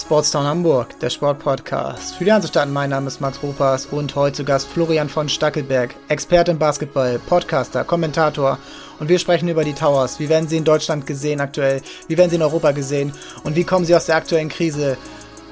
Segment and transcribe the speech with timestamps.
[0.00, 2.16] Sportstown Hamburg, der Sportpodcast.
[2.16, 5.94] Für die Hansestadt, mein Name ist Max Rupas und heute zu Gast Florian von Stackelberg,
[6.08, 8.58] Experte im Basketball, Podcaster, Kommentator
[8.98, 10.18] und wir sprechen über die Towers.
[10.18, 11.82] Wie werden sie in Deutschland gesehen aktuell?
[12.08, 13.12] Wie werden sie in Europa gesehen?
[13.44, 14.96] Und wie kommen sie aus der aktuellen Krise?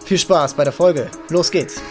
[0.04, 1.10] Viel Spaß bei der Folge.
[1.28, 1.82] Los geht's!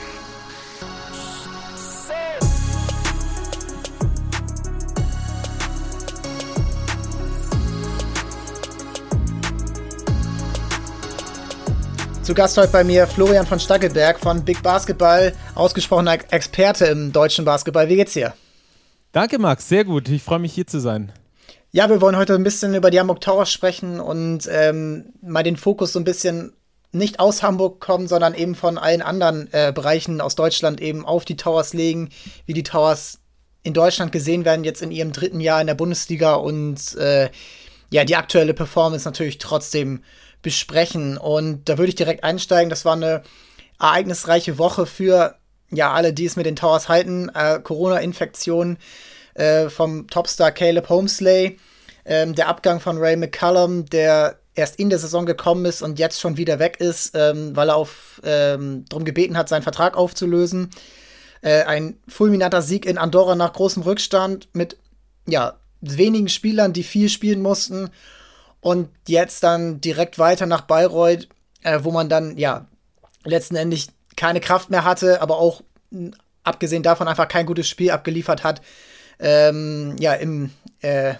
[12.27, 17.45] Zu Gast heute bei mir Florian von Stackelberg von Big Basketball, ausgesprochener Experte im deutschen
[17.45, 17.87] Basketball.
[17.87, 18.33] Wie geht's dir?
[19.13, 19.69] Danke, Max.
[19.69, 20.09] Sehr gut.
[20.09, 21.13] Ich freue mich, hier zu sein.
[21.71, 25.55] Ja, wir wollen heute ein bisschen über die Hamburg Towers sprechen und ähm, mal den
[25.55, 26.51] Fokus so ein bisschen
[26.91, 31.23] nicht aus Hamburg kommen, sondern eben von allen anderen äh, Bereichen aus Deutschland eben auf
[31.23, 32.09] die Towers legen,
[32.45, 33.19] wie die Towers
[33.63, 37.29] in Deutschland gesehen werden, jetzt in ihrem dritten Jahr in der Bundesliga und äh,
[37.89, 40.01] ja, die aktuelle Performance natürlich trotzdem
[40.41, 41.17] besprechen.
[41.17, 42.69] Und da würde ich direkt einsteigen.
[42.69, 43.23] Das war eine
[43.79, 45.35] ereignisreiche Woche für
[45.69, 47.29] ja alle, die es mit den Towers halten.
[47.33, 48.77] Äh, Corona-Infektion
[49.33, 51.57] äh, vom Topstar Caleb Homesley,
[52.05, 56.19] ähm, der Abgang von Ray McCallum, der erst in der Saison gekommen ist und jetzt
[56.19, 60.71] schon wieder weg ist, ähm, weil er auf ähm, darum gebeten hat, seinen Vertrag aufzulösen.
[61.41, 64.77] Äh, ein fulminanter Sieg in Andorra nach großem Rückstand mit
[65.27, 67.91] ja wenigen Spielern, die viel spielen mussten
[68.67, 71.29] und jetzt dann direkt weiter nach Bayreuth,
[71.63, 72.67] äh, wo man dann ja
[73.23, 73.87] letzten Endes
[74.17, 75.63] keine Kraft mehr hatte, aber auch
[76.43, 78.61] abgesehen davon einfach kein gutes Spiel abgeliefert hat.
[79.19, 80.51] Ähm, ja, im,
[80.81, 81.13] äh,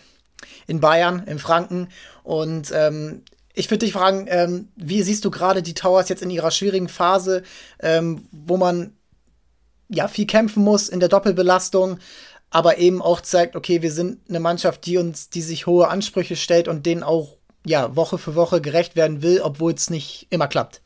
[0.68, 1.88] in Bayern, in Franken.
[2.22, 3.24] Und ähm,
[3.54, 6.90] ich würde dich fragen, ähm, wie siehst du gerade die Towers jetzt in ihrer schwierigen
[6.90, 7.44] Phase,
[7.80, 8.92] ähm, wo man
[9.88, 12.00] ja viel kämpfen muss in der Doppelbelastung,
[12.50, 16.36] aber eben auch zeigt, okay, wir sind eine Mannschaft, die uns, die sich hohe Ansprüche
[16.36, 17.37] stellt und denen auch
[17.68, 20.82] ja Woche für Woche gerecht werden will, obwohl es nicht immer klappt.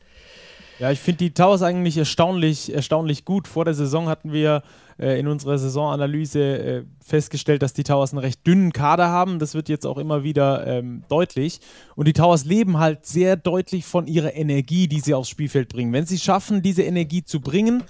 [0.78, 3.46] Ja, ich finde die Towers eigentlich erstaunlich, erstaunlich gut.
[3.46, 4.62] Vor der Saison hatten wir
[4.98, 9.38] äh, in unserer Saisonanalyse äh, festgestellt, dass die Towers einen recht dünnen Kader haben.
[9.38, 11.60] Das wird jetzt auch immer wieder ähm, deutlich.
[11.94, 15.92] Und die Towers leben halt sehr deutlich von ihrer Energie, die sie aufs Spielfeld bringen.
[15.92, 17.84] Wenn sie schaffen, diese Energie zu bringen,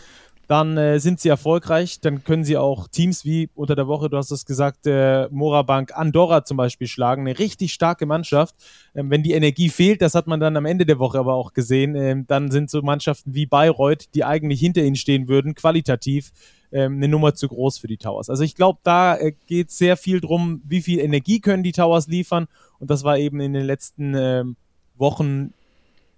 [0.53, 2.01] dann äh, sind sie erfolgreich.
[2.01, 5.97] Dann können sie auch Teams wie unter der Woche, du hast es gesagt, äh, Morabank
[5.97, 7.23] Andorra zum Beispiel schlagen.
[7.23, 8.55] Eine richtig starke Mannschaft.
[8.95, 11.55] Ähm, wenn die Energie fehlt, das hat man dann am Ende der Woche aber auch
[11.55, 16.33] gesehen, ähm, dann sind so Mannschaften wie Bayreuth, die eigentlich hinter ihnen stehen würden, qualitativ
[16.71, 18.29] ähm, eine Nummer zu groß für die Towers.
[18.29, 22.09] Also ich glaube, da äh, geht sehr viel drum, wie viel Energie können die Towers
[22.09, 22.47] liefern.
[22.79, 24.57] Und das war eben in den letzten ähm,
[24.99, 25.55] Wochen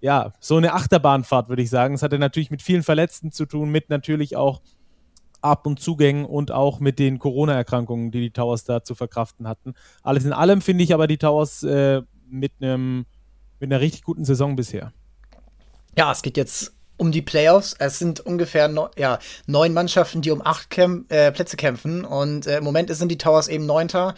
[0.05, 1.95] ja, so eine Achterbahnfahrt, würde ich sagen.
[1.95, 4.61] Es hatte natürlich mit vielen Verletzten zu tun, mit natürlich auch
[5.41, 9.73] Ab- und Zugängen und auch mit den Corona-Erkrankungen, die die Towers da zu verkraften hatten.
[10.03, 13.07] Alles in allem finde ich aber die Towers äh, mit einem
[13.59, 14.93] mit einer richtig guten Saison bisher.
[15.97, 17.75] Ja, es geht jetzt um die Playoffs.
[17.79, 19.17] Es sind ungefähr no, ja,
[19.47, 22.05] neun Mannschaften, die um acht Kämp äh, Plätze kämpfen.
[22.05, 24.13] Und äh, im Moment sind die Towers eben neunter.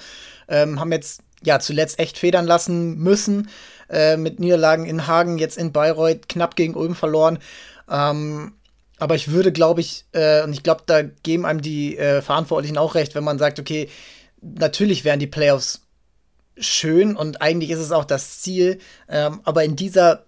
[0.49, 3.49] Ähm, haben jetzt ja zuletzt echt federn lassen müssen.
[3.89, 7.39] Äh, mit Niederlagen in Hagen, jetzt in Bayreuth, knapp gegen Ulm verloren.
[7.89, 8.53] Ähm,
[8.99, 12.77] aber ich würde, glaube ich, äh, und ich glaube, da geben einem die äh, Verantwortlichen
[12.77, 13.89] auch recht, wenn man sagt, okay,
[14.41, 15.81] natürlich wären die Playoffs
[16.57, 20.25] schön und eigentlich ist es auch das Ziel, ähm, aber in dieser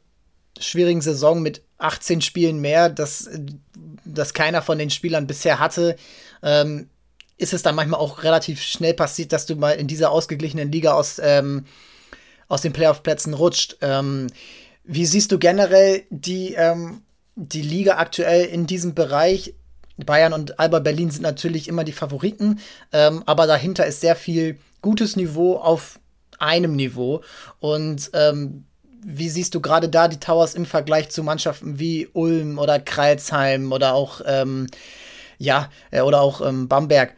[0.59, 3.29] schwierigen Saison mit 18 Spielen mehr, das,
[4.05, 5.95] das keiner von den Spielern bisher hatte,
[6.43, 6.89] ähm,
[7.39, 10.93] ist es dann manchmal auch relativ schnell passiert, dass du mal in dieser ausgeglichenen Liga
[10.93, 11.65] aus ähm,
[12.49, 13.77] aus den Playoff-Plätzen rutscht.
[13.81, 14.27] Ähm,
[14.83, 17.03] wie siehst du generell die, ähm,
[17.35, 19.53] die Liga aktuell in diesem Bereich?
[19.97, 22.59] Bayern und Alba Berlin sind natürlich immer die Favoriten,
[22.93, 25.99] ähm, aber dahinter ist sehr viel gutes Niveau auf
[26.39, 27.21] einem Niveau.
[27.59, 28.63] Und ähm,
[29.05, 33.73] wie siehst du gerade da die Towers im Vergleich zu Mannschaften wie Ulm oder Kreilsheim
[33.73, 34.67] oder auch ähm,
[35.37, 37.13] ja äh, oder auch Bamberg?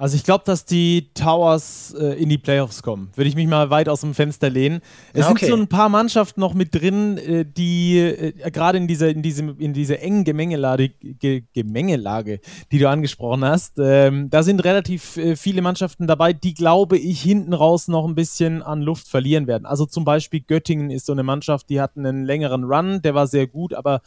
[0.00, 3.10] Also ich glaube, dass die Towers äh, in die Playoffs kommen.
[3.16, 4.80] Würde ich mich mal weit aus dem Fenster lehnen.
[5.12, 5.44] Es okay.
[5.44, 9.20] sind so ein paar Mannschaften noch mit drin, äh, die äh, gerade in dieser, in
[9.20, 12.40] diesem, in dieser engen Gemengelage, Ge Gemengelage,
[12.72, 17.20] die du angesprochen hast, ähm, da sind relativ äh, viele Mannschaften dabei, die, glaube ich,
[17.20, 19.66] hinten raus noch ein bisschen an Luft verlieren werden.
[19.66, 23.26] Also zum Beispiel Göttingen ist so eine Mannschaft, die hatten einen längeren Run, der war
[23.26, 24.00] sehr gut, aber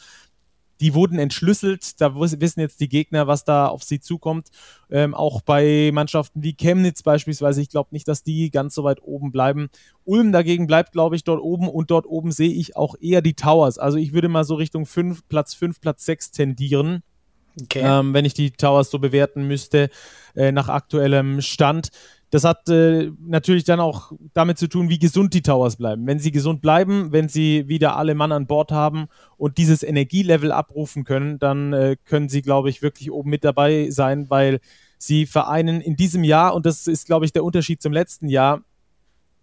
[0.81, 2.01] die wurden entschlüsselt.
[2.01, 4.49] Da wissen jetzt die Gegner, was da auf sie zukommt.
[4.89, 7.61] Ähm, auch bei Mannschaften wie Chemnitz beispielsweise.
[7.61, 9.69] Ich glaube nicht, dass die ganz so weit oben bleiben.
[10.03, 11.67] Ulm dagegen bleibt, glaube ich, dort oben.
[11.67, 13.77] Und dort oben sehe ich auch eher die Towers.
[13.77, 17.03] Also ich würde mal so Richtung 5, Platz 5, Platz 6 tendieren.
[17.61, 17.81] Okay.
[17.83, 19.89] Ähm, wenn ich die Towers so bewerten müsste,
[20.35, 21.89] äh, nach aktuellem Stand.
[22.33, 26.07] Das hat äh, natürlich dann auch damit zu tun, wie gesund die Towers bleiben.
[26.07, 29.05] Wenn sie gesund bleiben, wenn sie wieder alle Mann an Bord haben
[29.37, 33.91] und dieses Energielevel abrufen können, dann äh, können sie, glaube ich, wirklich oben mit dabei
[33.91, 34.61] sein, weil
[34.97, 38.63] sie vereinen in diesem Jahr, und das ist, glaube ich, der Unterschied zum letzten Jahr,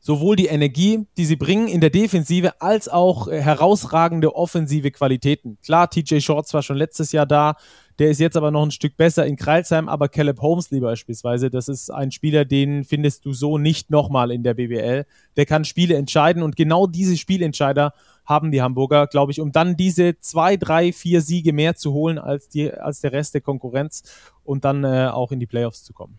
[0.01, 5.59] sowohl die Energie, die sie bringen in der Defensive, als auch äh, herausragende offensive Qualitäten.
[5.63, 7.57] Klar, TJ Shorts war schon letztes Jahr da,
[8.01, 11.69] der ist jetzt aber noch ein Stück besser in Kreilsheim, aber Caleb Holmesley beispielsweise, das
[11.69, 15.05] ist ein Spieler, den findest du so nicht nochmal in der BBL.
[15.37, 17.93] Der kann Spiele entscheiden und genau diese Spielentscheider
[18.25, 22.19] haben die Hamburger, glaube ich, um dann diese zwei, drei, vier Siege mehr zu holen
[22.19, 24.03] als, die, als der Rest der Konkurrenz
[24.45, 26.17] und dann äh, auch in die Playoffs zu kommen.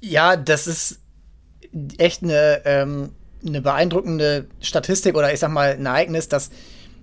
[0.00, 1.03] Ja, das ist
[1.98, 3.10] echt eine, ähm,
[3.46, 6.50] eine beeindruckende Statistik oder ich sag mal ein Ereignis, dass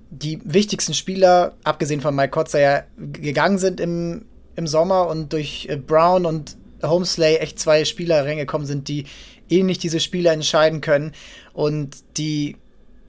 [0.10, 4.26] die wichtigsten Spieler, abgesehen von Mike Kotzer, ja gegangen sind im,
[4.56, 9.06] im Sommer und durch äh, Brown und Homesley echt zwei Spieler reingekommen sind, die
[9.50, 11.14] ähnlich diese Spiele entscheiden können
[11.54, 12.58] und die,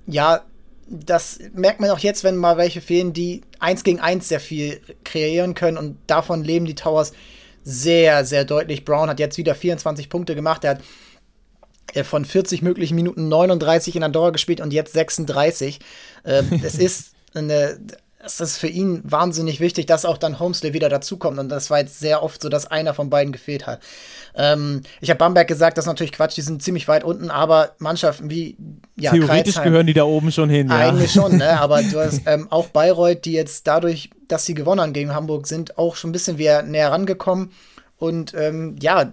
[0.07, 0.43] ja,
[0.89, 4.81] das merkt man auch jetzt, wenn mal welche fehlen, die eins gegen eins sehr viel
[5.05, 7.13] kreieren können und davon leben die Towers
[7.65, 8.85] sehr, sehr deutlich.
[8.85, 10.65] Brown hat jetzt wieder 24 Punkte gemacht.
[10.65, 10.81] Er hat
[12.05, 15.81] von 40 möglichen Minuten 39 in Andorra gespielt und jetzt 36.
[16.25, 17.79] Äh, es ist eine,
[18.25, 21.39] es ist für ihn wahnsinnig wichtig, dass auch dann Homesley wieder dazukommt.
[21.39, 23.81] Und das war jetzt sehr oft so, dass einer von beiden gefehlt hat.
[24.35, 27.73] Ähm, ich habe Bamberg gesagt, das ist natürlich Quatsch, die sind ziemlich weit unten, aber
[27.79, 28.57] Mannschaften wie
[28.97, 30.77] ja, Theoretisch Kreuzheim, gehören die da oben schon hin, ja.
[30.77, 31.61] Eigentlich schon, ne?
[31.61, 35.47] Aber du hast ähm, auch Bayreuth, die jetzt dadurch, dass sie gewonnen haben gegen Hamburg,
[35.47, 37.51] sind auch schon ein bisschen wieder näher rangekommen.
[37.99, 39.13] Und ähm, ja,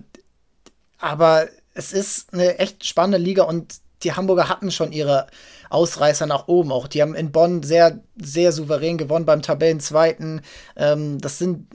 [1.00, 1.48] aber
[1.80, 5.28] es ist eine echt spannende Liga und die Hamburger hatten schon ihre
[5.70, 6.74] Ausreißer nach oben.
[6.74, 10.42] Auch die haben in Bonn sehr, sehr souverän gewonnen beim Tabellenzweiten.
[10.76, 11.68] Ähm, das sind,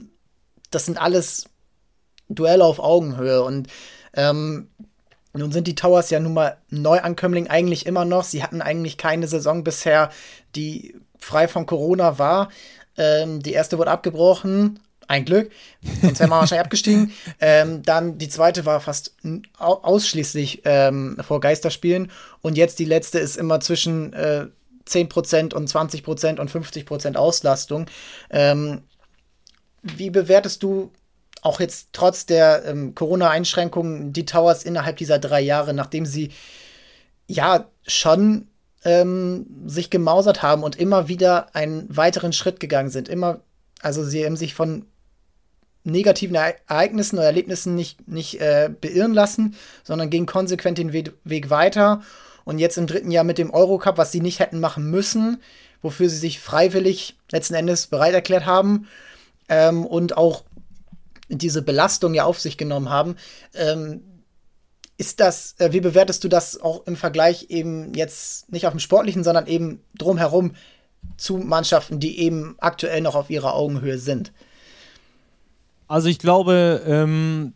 [0.69, 1.45] das sind alles
[2.29, 3.67] Duelle auf Augenhöhe und
[4.13, 4.69] ähm,
[5.33, 8.23] nun sind die Towers ja nun mal Neuankömmling eigentlich immer noch.
[8.23, 10.11] Sie hatten eigentlich keine Saison bisher,
[10.55, 12.49] die frei von Corona war.
[12.95, 15.51] Ähm, die erste wurde abgebrochen ein Glück,
[16.01, 17.11] sonst wären wir wahrscheinlich abgestiegen.
[17.39, 19.15] Ähm, dann die zweite war fast
[19.57, 22.11] ausschließlich ähm, vor Geisterspielen.
[22.41, 24.47] Und jetzt die letzte ist immer zwischen äh,
[24.87, 27.87] 10% und 20% und 50% Auslastung.
[28.29, 28.83] Ähm,
[29.81, 30.91] wie bewertest du
[31.41, 36.31] auch jetzt trotz der ähm, Corona-Einschränkungen die Towers innerhalb dieser drei Jahre, nachdem sie
[37.27, 38.47] ja schon
[38.83, 43.09] ähm, sich gemausert haben und immer wieder einen weiteren Schritt gegangen sind?
[43.09, 43.41] Immer
[43.85, 44.87] also sie haben sich von
[45.85, 51.49] negativen Ereignissen oder Erlebnissen nicht, nicht äh, beirren lassen, sondern gehen konsequent den We Weg
[51.49, 52.01] weiter.
[52.43, 55.41] Und jetzt im dritten Jahr mit dem Eurocup, was sie nicht hätten machen müssen,
[55.81, 58.87] wofür sie sich freiwillig letzten Endes bereit erklärt haben
[59.49, 60.43] ähm, und auch
[61.27, 63.15] diese Belastung ja auf sich genommen haben.
[63.53, 64.01] Ähm,
[64.97, 68.79] ist das, äh, wie bewertest du das auch im Vergleich eben jetzt nicht auf dem
[68.79, 70.55] Sportlichen, sondern eben drumherum
[71.17, 74.31] zu Mannschaften, die eben aktuell noch auf ihrer Augenhöhe sind?
[75.87, 77.53] Also ich glaube, ähm,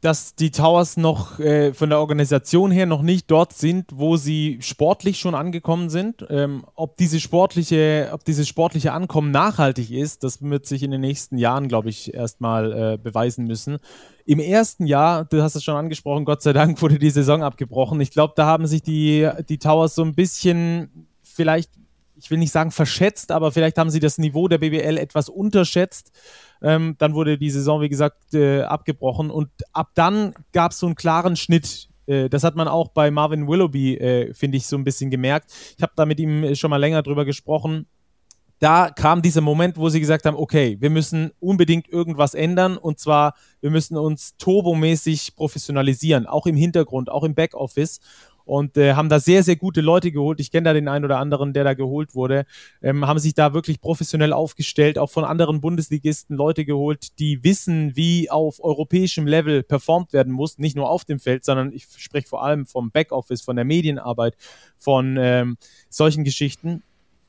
[0.00, 4.58] dass die Towers noch äh, von der Organisation her noch nicht dort sind, wo sie
[4.60, 6.24] sportlich schon angekommen sind.
[6.28, 11.00] Ähm, ob, diese sportliche, ob dieses sportliche Ankommen nachhaltig ist, das wird sich in den
[11.00, 13.78] nächsten Jahren, glaube ich, erstmal äh, beweisen müssen.
[14.26, 18.00] Im ersten Jahr, du hast es schon angesprochen, Gott sei Dank wurde die Saison abgebrochen.
[18.00, 21.70] Ich glaube, da haben sich die, die Towers so ein bisschen vielleicht,
[22.16, 26.12] ich will nicht sagen verschätzt, aber vielleicht haben sie das Niveau der BBL etwas unterschätzt.
[26.62, 30.86] Ähm, dann wurde die Saison, wie gesagt, äh, abgebrochen und ab dann gab es so
[30.86, 31.88] einen klaren Schnitt.
[32.06, 35.52] Äh, das hat man auch bei Marvin Willoughby, äh, finde ich, so ein bisschen gemerkt.
[35.76, 37.86] Ich habe da mit ihm schon mal länger drüber gesprochen
[38.58, 42.98] da kam dieser Moment, wo sie gesagt haben, okay, wir müssen unbedingt irgendwas ändern und
[42.98, 48.00] zwar, wir müssen uns turbomäßig professionalisieren, auch im Hintergrund, auch im Backoffice
[48.46, 50.40] und äh, haben da sehr, sehr gute Leute geholt.
[50.40, 52.46] Ich kenne da den einen oder anderen, der da geholt wurde.
[52.80, 57.96] Ähm, haben sich da wirklich professionell aufgestellt, auch von anderen Bundesligisten Leute geholt, die wissen,
[57.96, 60.58] wie auf europäischem Level performt werden muss.
[60.58, 64.36] Nicht nur auf dem Feld, sondern ich spreche vor allem vom Backoffice, von der Medienarbeit,
[64.78, 65.56] von ähm,
[65.90, 66.82] solchen Geschichten.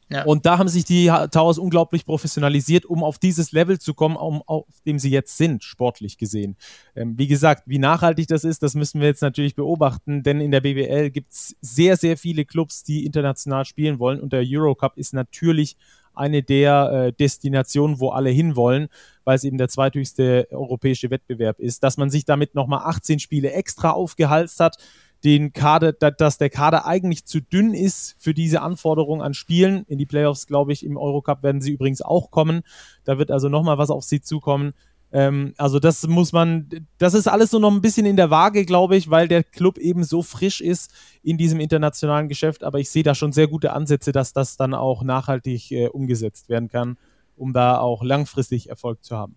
[0.09, 0.23] Ja.
[0.23, 4.41] Und da haben sich die Towers unglaublich professionalisiert, um auf dieses Level zu kommen, um,
[4.45, 6.55] auf dem sie jetzt sind, sportlich gesehen.
[6.95, 10.51] Ähm, wie gesagt, wie nachhaltig das ist, das müssen wir jetzt natürlich beobachten, denn in
[10.51, 14.97] der BWL gibt es sehr, sehr viele Clubs, die international spielen wollen und der Eurocup
[14.97, 15.75] ist natürlich
[16.17, 18.87] eine der äh, Destinationen, wo alle hinwollen,
[19.23, 21.83] weil es eben der zweithöchste europäische Wettbewerb ist.
[21.83, 24.77] Dass man sich damit nochmal 18 Spiele extra aufgehalst hat,
[25.23, 29.83] den Kader, dass der Kader eigentlich zu dünn ist für diese Anforderungen an Spielen.
[29.87, 32.61] In die Playoffs, glaube ich, im Eurocup werden sie übrigens auch kommen.
[33.03, 34.73] Da wird also nochmal was auf sie zukommen.
[35.11, 38.65] Ähm, also das muss man, das ist alles so noch ein bisschen in der Waage,
[38.65, 40.91] glaube ich, weil der Club eben so frisch ist
[41.23, 42.63] in diesem internationalen Geschäft.
[42.63, 46.49] Aber ich sehe da schon sehr gute Ansätze, dass das dann auch nachhaltig äh, umgesetzt
[46.49, 46.97] werden kann,
[47.35, 49.35] um da auch langfristig Erfolg zu haben.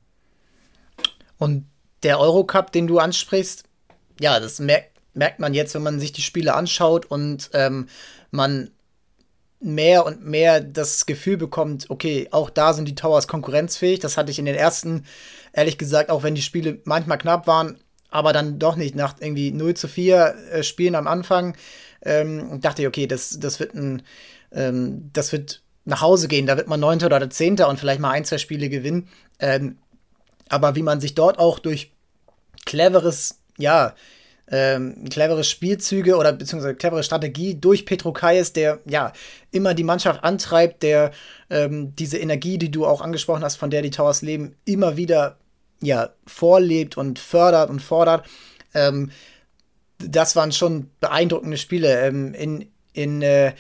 [1.38, 1.66] Und
[2.02, 3.64] der Eurocup, den du ansprichst,
[4.20, 7.88] ja, das merkt, merkt man jetzt, wenn man sich die Spiele anschaut und ähm,
[8.31, 8.71] man
[9.61, 14.00] mehr und mehr das Gefühl bekommt, okay, auch da sind die Towers konkurrenzfähig.
[14.00, 15.05] Das hatte ich in den ersten,
[15.52, 17.79] ehrlich gesagt, auch wenn die Spiele manchmal knapp waren,
[18.11, 21.57] aber dann doch nicht nach irgendwie 0 zu 4 äh, Spielen am Anfang.
[22.02, 24.02] Ähm, dachte ich, okay, das, das wird ein,
[24.52, 28.11] ähm, das wird nach Hause gehen, da wird man Neunter oder Zehnter und vielleicht mal
[28.11, 29.09] ein, zwei Spiele gewinnen.
[29.38, 29.76] Ähm,
[30.49, 31.93] aber wie man sich dort auch durch
[32.64, 33.95] cleveres, ja,
[34.50, 39.12] ähm, clevere Spielzüge oder beziehungsweise clevere Strategie durch Petro Kayes, der ja
[39.50, 41.12] immer die Mannschaft antreibt, der
[41.50, 45.37] ähm, diese Energie, die du auch angesprochen hast, von der die Towers leben, immer wieder
[45.80, 48.26] ja vorlebt und fördert und fordert.
[48.75, 49.11] Ähm,
[49.99, 52.00] das waren schon beeindruckende Spiele.
[52.00, 53.52] Ähm, in in äh,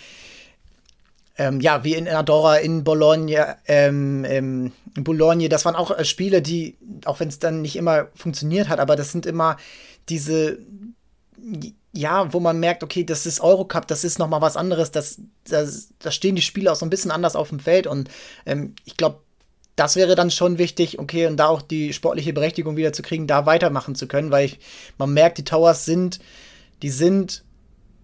[1.40, 6.04] ähm, ja, wie in Andorra, in Bologna, ähm, ähm, in Bologna, das waren auch äh,
[6.04, 9.56] Spiele, die, auch wenn es dann nicht immer funktioniert hat, aber das sind immer
[10.10, 10.58] diese,
[11.92, 15.20] ja, wo man merkt, okay, das ist Eurocup, das ist noch mal was anderes, das,
[15.48, 18.08] das, da stehen die Spiele auch so ein bisschen anders auf dem Feld und
[18.46, 19.20] ähm, ich glaube,
[19.76, 23.26] das wäre dann schon wichtig, okay, und da auch die sportliche Berechtigung wieder zu kriegen,
[23.26, 24.58] da weitermachen zu können, weil ich,
[24.98, 26.20] man merkt, die Towers sind,
[26.82, 27.44] die sind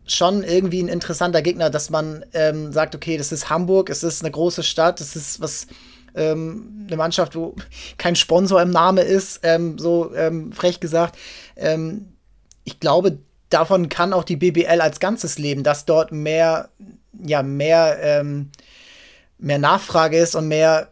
[0.07, 4.23] schon irgendwie ein interessanter Gegner, dass man ähm, sagt, okay, das ist Hamburg, es ist
[4.23, 5.66] eine große Stadt, es ist was
[6.14, 7.55] ähm, eine Mannschaft, wo
[7.99, 11.19] kein Sponsor im Name ist, ähm, so ähm, frech gesagt.
[11.57, 12.12] Ähm,
[12.64, 13.19] ich glaube,
[13.50, 16.69] davon kann auch die BBL als Ganzes leben, dass dort mehr,
[17.25, 18.50] ja, mehr, ähm,
[19.38, 20.91] mehr Nachfrage ist und mehr,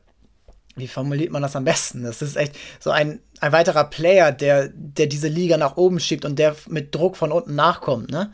[0.76, 2.02] wie formuliert man das am besten?
[2.02, 6.24] Das ist echt so ein, ein weiterer Player, der, der diese Liga nach oben schiebt
[6.24, 8.32] und der mit Druck von unten nachkommt, ne?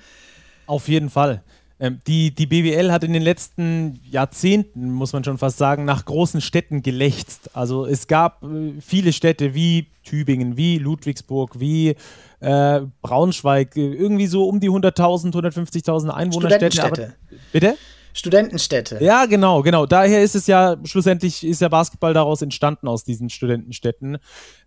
[0.66, 1.42] Auf jeden Fall.
[1.80, 6.04] Ähm, die, die BWL hat in den letzten Jahrzehnten, muss man schon fast sagen, nach
[6.04, 7.56] großen Städten gelächzt.
[7.56, 11.96] Also es gab äh, viele Städte wie Tübingen, wie Ludwigsburg, wie
[12.40, 16.84] äh, Braunschweig, irgendwie so um die 100.000, 150.000 Einwohnerstädte.
[16.84, 17.12] Aber,
[17.52, 17.76] bitte?
[18.12, 18.98] Studentenstädte.
[19.00, 19.86] Ja, genau, genau.
[19.86, 24.18] Daher ist es ja, schlussendlich ist ja Basketball daraus entstanden aus diesen Studentenstädten.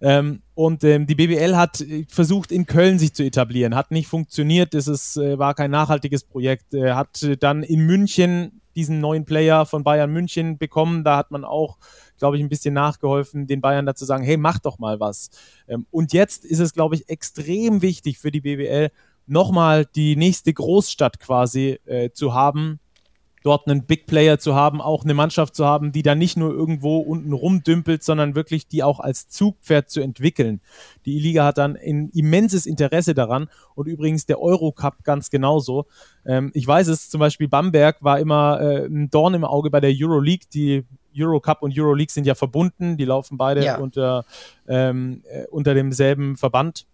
[0.02, 3.76] Ähm, und ähm, die BBL hat äh, versucht, in Köln sich zu etablieren.
[3.76, 6.74] Hat nicht funktioniert, es ist, äh, war kein nachhaltiges Projekt.
[6.74, 11.04] Äh, hat dann in München diesen neuen Player von Bayern München bekommen.
[11.04, 11.78] Da hat man auch,
[12.24, 15.30] glaube ich, ein bisschen nachgeholfen, den Bayern dazu sagen, hey, mach doch mal was.
[15.68, 18.92] Ähm, und jetzt ist es, glaube ich, extrem wichtig für die BBL,
[19.28, 22.80] nochmal die nächste Großstadt quasi äh, zu haben,
[23.44, 26.54] dort einen Big Player zu haben, auch eine Mannschaft zu haben, die da nicht nur
[26.54, 30.62] irgendwo unten rumdümpelt, sondern wirklich die auch als Zugpferd zu entwickeln.
[31.04, 35.88] Die Liga hat dann ein immenses Interesse daran und übrigens der Eurocup ganz genauso.
[36.26, 39.82] Ähm, ich weiß es, zum Beispiel Bamberg war immer äh, ein Dorn im Auge bei
[39.82, 40.48] der Euroleague.
[40.54, 43.78] Die Eurocup und Euroleague sind ja verbunden, die laufen beide ja.
[43.78, 44.26] unter,
[44.68, 46.86] ähm, äh, unter demselben Verband.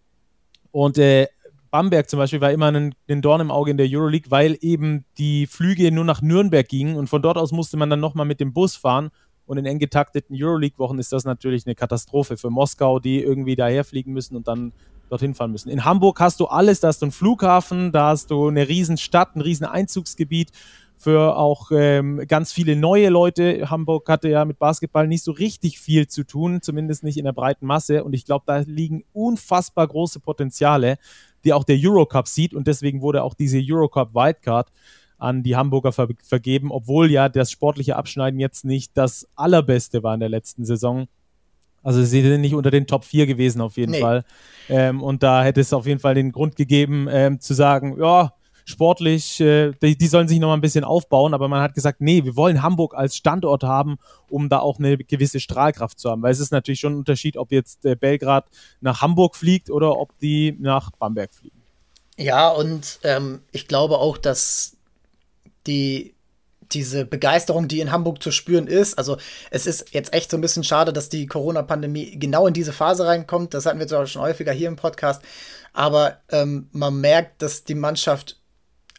[0.72, 1.28] Und äh,
[1.72, 5.06] Bamberg zum Beispiel war immer ein, ein, Dorn im Auge in der Euroleague, weil eben
[5.18, 8.40] die Flüge nur nach Nürnberg gingen und von dort aus musste man dann nochmal mit
[8.40, 9.10] dem Bus fahren.
[9.46, 14.14] Und in eng getakteten Euroleague-Wochen ist das natürlich eine Katastrophe für Moskau, die irgendwie daherfliegen
[14.14, 14.74] müssen und dann
[15.10, 15.70] dorthin fahren müssen.
[15.70, 19.36] In Hamburg hast du alles, da hast du einen Flughafen, da hast du eine Riesenstadt,
[19.36, 20.52] ein riesen Einzugsgebiet
[21.00, 23.70] für auch ähm, ganz viele neue Leute.
[23.70, 27.32] Hamburg hatte ja mit Basketball nicht so richtig viel zu tun, zumindest nicht in der
[27.32, 28.04] breiten Masse.
[28.04, 30.98] Und ich glaube, da liegen unfassbar große Potenziale
[31.44, 34.72] die auch der Eurocup sieht und deswegen wurde auch diese Eurocup Wildcard
[35.18, 40.14] an die Hamburger ver vergeben, obwohl ja das sportliche Abschneiden jetzt nicht das allerbeste war
[40.14, 41.08] in der letzten Saison.
[41.84, 44.02] Also sie sind nicht unter den Top 4 gewesen auf jeden nee.
[44.02, 44.26] Fall.
[44.68, 48.34] Ähm, und da hätte es auf jeden Fall den Grund gegeben, ähm, zu sagen, ja,
[48.70, 52.02] sportlich, äh, die, die, sollen sich noch mal ein bisschen aufbauen, aber man hat gesagt,
[52.02, 53.98] nee, wir wollen Hamburg als Standort haben,
[54.30, 57.38] um da auch eine gewisse Strahlkraft zu haben, weil es ist natürlich schon ein Unterschied,
[57.38, 58.46] ob jetzt äh, Belgrad
[58.82, 61.62] nach Hamburg fliegt oder ob die nach Bamberg fliegen.
[62.18, 64.76] Ja, und ähm, ich glaube auch, dass
[65.68, 66.14] die
[66.72, 68.98] diese Begeisterung, die in Hamburg zu spüren ist.
[68.98, 69.18] Also
[69.50, 73.06] es ist jetzt echt so ein bisschen schade, dass die Corona-Pandemie genau in diese Phase
[73.06, 73.54] reinkommt.
[73.54, 75.22] Das hatten wir zwar schon häufiger hier im Podcast.
[75.74, 78.39] Aber ähm, man merkt, dass die Mannschaft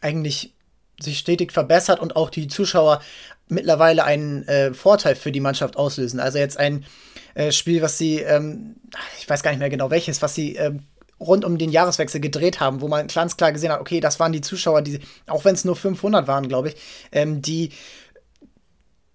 [0.01, 0.53] eigentlich
[0.99, 3.01] sich stetig verbessert und auch die Zuschauer
[3.47, 6.19] mittlerweile einen äh, Vorteil für die Mannschaft auslösen.
[6.19, 6.85] Also jetzt ein
[7.33, 8.75] äh, Spiel, was sie, ähm,
[9.19, 10.83] ich weiß gar nicht mehr genau welches, was sie ähm,
[11.19, 14.31] rund um den Jahreswechsel gedreht haben, wo man ganz klar gesehen hat, okay, das waren
[14.31, 16.75] die Zuschauer, die, auch wenn es nur 500 waren, glaube ich,
[17.11, 17.71] ähm, die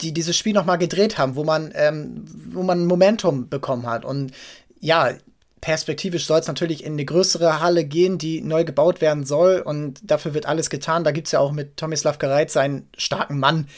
[0.02, 4.05] die dieses Spiel noch mal gedreht haben, wo man, ähm, wo man Momentum bekommen hat.
[4.05, 4.33] Und
[4.78, 5.14] ja,
[5.60, 9.60] perspektivisch soll es natürlich in eine größere Halle gehen, die neu gebaut werden soll.
[9.60, 11.04] Und dafür wird alles getan.
[11.04, 13.68] Da gibt es ja auch mit Tomislav Gereitz einen starken Mann,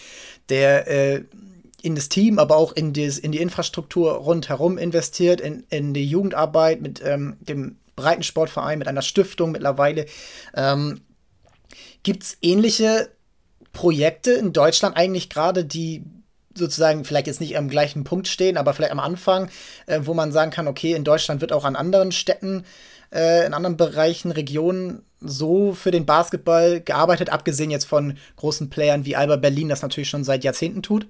[0.49, 1.25] der äh,
[1.80, 6.06] in das Team, aber auch in, des, in die Infrastruktur rundherum investiert, in, in die
[6.06, 10.06] Jugendarbeit mit ähm, dem Breitensportverein, mit einer Stiftung mittlerweile.
[10.54, 11.00] Ähm,
[12.02, 13.11] Gibt es ähnliche
[13.73, 16.04] Projekte in Deutschland eigentlich gerade, die
[16.55, 19.50] sozusagen vielleicht jetzt nicht am gleichen Punkt stehen, aber vielleicht am Anfang,
[19.87, 22.64] äh, wo man sagen kann, okay, in Deutschland wird auch an anderen Städten,
[23.12, 29.05] äh, in anderen Bereichen, Regionen so für den Basketball gearbeitet, abgesehen jetzt von großen Playern
[29.05, 31.07] wie Alba Berlin, das natürlich schon seit Jahrzehnten tut?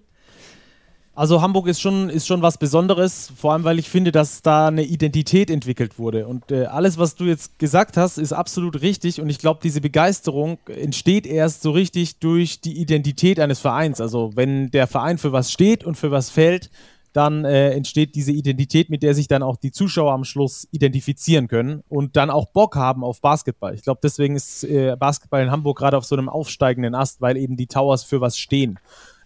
[1.19, 4.69] Also Hamburg ist schon, ist schon was Besonderes, vor allem weil ich finde, dass da
[4.69, 6.29] eine Identität entwickelt wurde.
[6.29, 9.21] Und äh, alles, was du jetzt gesagt hast, ist absolut richtig.
[9.21, 14.01] Und ich glaube, diese Begeisterung entsteht erst so richtig durch die Identität eines Vereins.
[14.01, 16.71] Also wenn der Verein für was steht und für was fällt,
[17.13, 21.49] dann äh, entsteht diese Identität, mit der sich dann auch die Zuschauer am Schluss identifizieren
[21.49, 23.75] können und dann auch Bock haben auf Basketball.
[23.75, 27.37] Ich glaube, deswegen ist äh, Basketball in Hamburg gerade auf so einem aufsteigenden Ast, weil
[27.37, 28.79] eben die Towers für was stehen.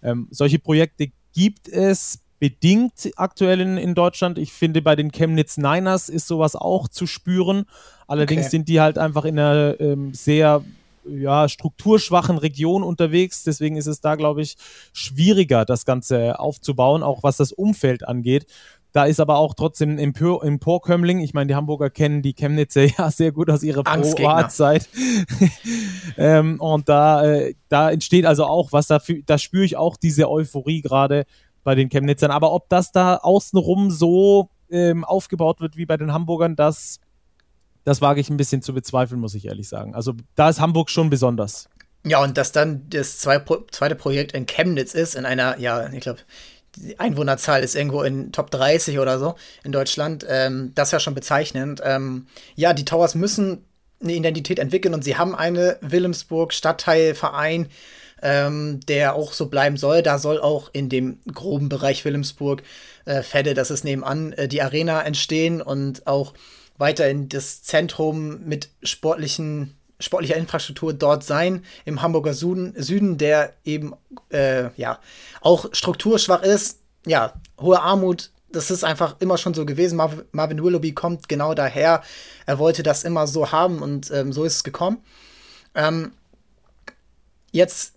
[0.02, 4.36] Ähm, solche Projekte gibt es bedingt aktuell in, in Deutschland.
[4.36, 7.66] Ich finde, bei den Chemnitz Niners ist sowas auch zu spüren.
[8.08, 8.50] Allerdings okay.
[8.50, 10.64] sind die halt einfach in einer ähm, sehr
[11.04, 13.44] ja, strukturschwachen Region unterwegs.
[13.44, 14.56] Deswegen ist es da, glaube ich,
[14.92, 18.46] schwieriger, das Ganze aufzubauen, auch was das Umfeld angeht.
[18.92, 21.20] Da ist aber auch trotzdem Empor Emporkömmling.
[21.20, 24.88] Ich meine, die Hamburger kennen die Chemnitzer ja sehr gut aus ihrer Pro-A-Zeit.
[26.18, 28.86] ähm, und da, äh, da entsteht also auch was.
[28.88, 31.24] Da, da spüre ich auch diese Euphorie gerade
[31.64, 32.30] bei den Chemnitzern.
[32.30, 37.00] Aber ob das da außenrum so ähm, aufgebaut wird wie bei den Hamburgern, das,
[37.84, 39.94] das wage ich ein bisschen zu bezweifeln, muss ich ehrlich sagen.
[39.94, 41.68] Also da ist Hamburg schon besonders.
[42.04, 46.20] Ja, und dass dann das zweite Projekt in Chemnitz ist, in einer, ja, ich glaube,
[46.76, 50.26] die Einwohnerzahl ist irgendwo in Top 30 oder so in Deutschland.
[50.28, 51.80] Ähm, das ist ja schon bezeichnend.
[51.84, 53.64] Ähm, ja, die Towers müssen
[54.02, 57.68] eine Identität entwickeln und sie haben eine Wilhelmsburg Stadtteilverein,
[58.22, 60.02] ähm, der auch so bleiben soll.
[60.02, 62.62] Da soll auch in dem groben Bereich Wilhelmsburg
[63.04, 66.34] äh, Fedde, das ist nebenan, äh, die Arena entstehen und auch
[66.78, 73.94] weiterhin das Zentrum mit sportlichen sportlicher Infrastruktur dort sein, im Hamburger Süden, Süden der eben
[74.30, 74.98] äh, ja
[75.40, 76.80] auch strukturschwach ist.
[77.06, 79.96] Ja, hohe Armut, das ist einfach immer schon so gewesen.
[79.96, 82.02] Marvin, Marvin Willoughby kommt genau daher.
[82.46, 84.98] Er wollte das immer so haben und ähm, so ist es gekommen.
[85.74, 86.12] Ähm,
[87.50, 87.94] jetzt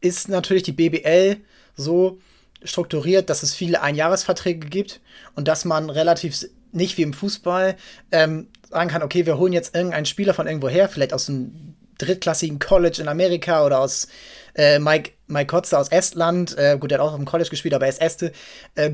[0.00, 1.36] ist natürlich die BBL
[1.76, 2.18] so
[2.62, 5.00] strukturiert, dass es viele Einjahresverträge gibt
[5.34, 7.76] und dass man relativ nicht wie im Fußball
[8.12, 11.74] ähm, sagen kann, okay, wir holen jetzt irgendeinen Spieler von irgendwo her, vielleicht aus einem
[11.98, 14.08] drittklassigen College in Amerika oder aus
[14.54, 16.56] äh, Mike, Mike Kotze aus Estland.
[16.56, 18.32] Äh, gut, der hat auch im College gespielt, aber er ist Este.
[18.74, 18.92] Äh,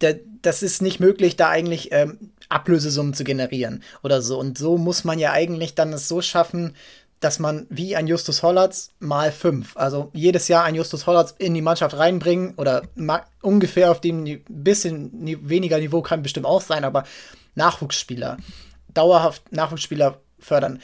[0.00, 4.38] der, das ist nicht möglich, da eigentlich ähm, Ablösesummen zu generieren oder so.
[4.38, 6.74] Und so muss man ja eigentlich dann es so schaffen,
[7.22, 11.54] dass man wie ein Justus Hollatz mal fünf, also jedes Jahr ein Justus Hollatz in
[11.54, 12.82] die Mannschaft reinbringen oder
[13.40, 17.04] ungefähr auf dem bisschen ni weniger Niveau kann bestimmt auch sein, aber
[17.54, 18.38] Nachwuchsspieler,
[18.92, 20.80] dauerhaft Nachwuchsspieler fördern.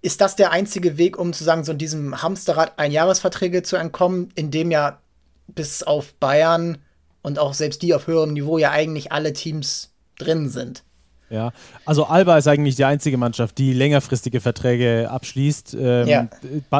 [0.00, 4.30] Ist das der einzige Weg, um zu sagen, so in diesem Hamsterrad Einjahresverträge zu entkommen,
[4.34, 5.00] in dem ja
[5.46, 6.78] bis auf Bayern
[7.20, 10.84] und auch selbst die auf höherem Niveau ja eigentlich alle Teams drin sind?
[11.28, 11.50] Ja,
[11.84, 15.76] also Alba ist eigentlich die einzige Mannschaft, die längerfristige Verträge abschließt.
[15.78, 16.28] Ähm, ja.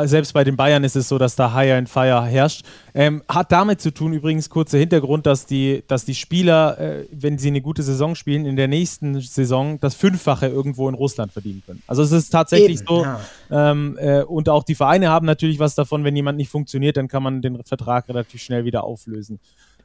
[0.06, 2.64] Selbst bei den Bayern ist es so, dass da Hire and Fire herrscht.
[2.94, 7.38] Ähm, hat damit zu tun, übrigens kurzer Hintergrund, dass die, dass die Spieler, äh, wenn
[7.38, 11.64] sie eine gute Saison spielen, in der nächsten Saison das Fünffache irgendwo in Russland verdienen
[11.66, 11.82] können.
[11.88, 13.02] Also es ist tatsächlich Eben, so.
[13.02, 13.20] Ja.
[13.50, 17.08] Ähm, äh, und auch die Vereine haben natürlich was davon, wenn jemand nicht funktioniert, dann
[17.08, 19.40] kann man den Vertrag relativ schnell wieder auflösen.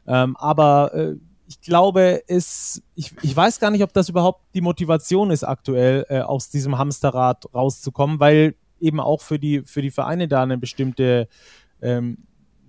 [0.08, 1.15] Ähm, aber äh,
[1.52, 6.06] ich glaube, es, ich, ich weiß gar nicht, ob das überhaupt die Motivation ist, aktuell
[6.08, 10.58] äh, aus diesem Hamsterrad rauszukommen, weil eben auch für die, für die Vereine da eine
[10.58, 11.28] bestimmte,
[11.82, 12.20] ähm,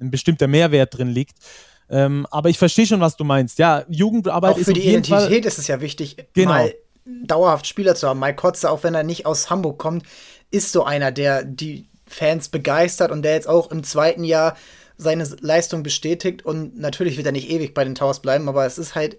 [0.00, 1.38] ein bestimmter Mehrwert drin liegt.
[1.88, 3.60] Ähm, aber ich verstehe schon, was du meinst.
[3.60, 6.50] Ja, Jugendarbeit auch ist für die Identität Fall, ist es ja wichtig, genau.
[6.50, 8.18] mal dauerhaft Spieler zu haben.
[8.18, 10.04] Mike Kotze, auch wenn er nicht aus Hamburg kommt,
[10.50, 14.56] ist so einer, der die Fans begeistert und der jetzt auch im zweiten Jahr
[14.96, 18.78] seine Leistung bestätigt und natürlich wird er nicht ewig bei den Towers bleiben, aber es
[18.78, 19.18] ist halt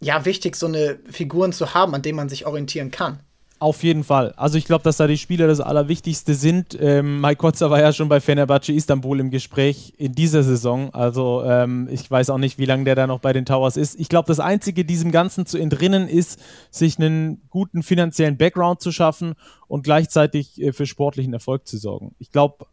[0.00, 3.20] ja wichtig, so eine Figuren zu haben, an denen man sich orientieren kann.
[3.60, 4.34] Auf jeden Fall.
[4.36, 6.76] Also ich glaube, dass da die Spieler das Allerwichtigste sind.
[6.78, 10.92] Ähm, Mike Kotzer war ja schon bei Fenerbahce Istanbul im Gespräch in dieser Saison.
[10.92, 13.98] Also ähm, ich weiß auch nicht, wie lange der da noch bei den Towers ist.
[13.98, 18.92] Ich glaube, das Einzige, diesem Ganzen zu entrinnen, ist, sich einen guten finanziellen Background zu
[18.92, 19.34] schaffen
[19.66, 22.14] und gleichzeitig äh, für sportlichen Erfolg zu sorgen.
[22.18, 22.66] Ich glaube,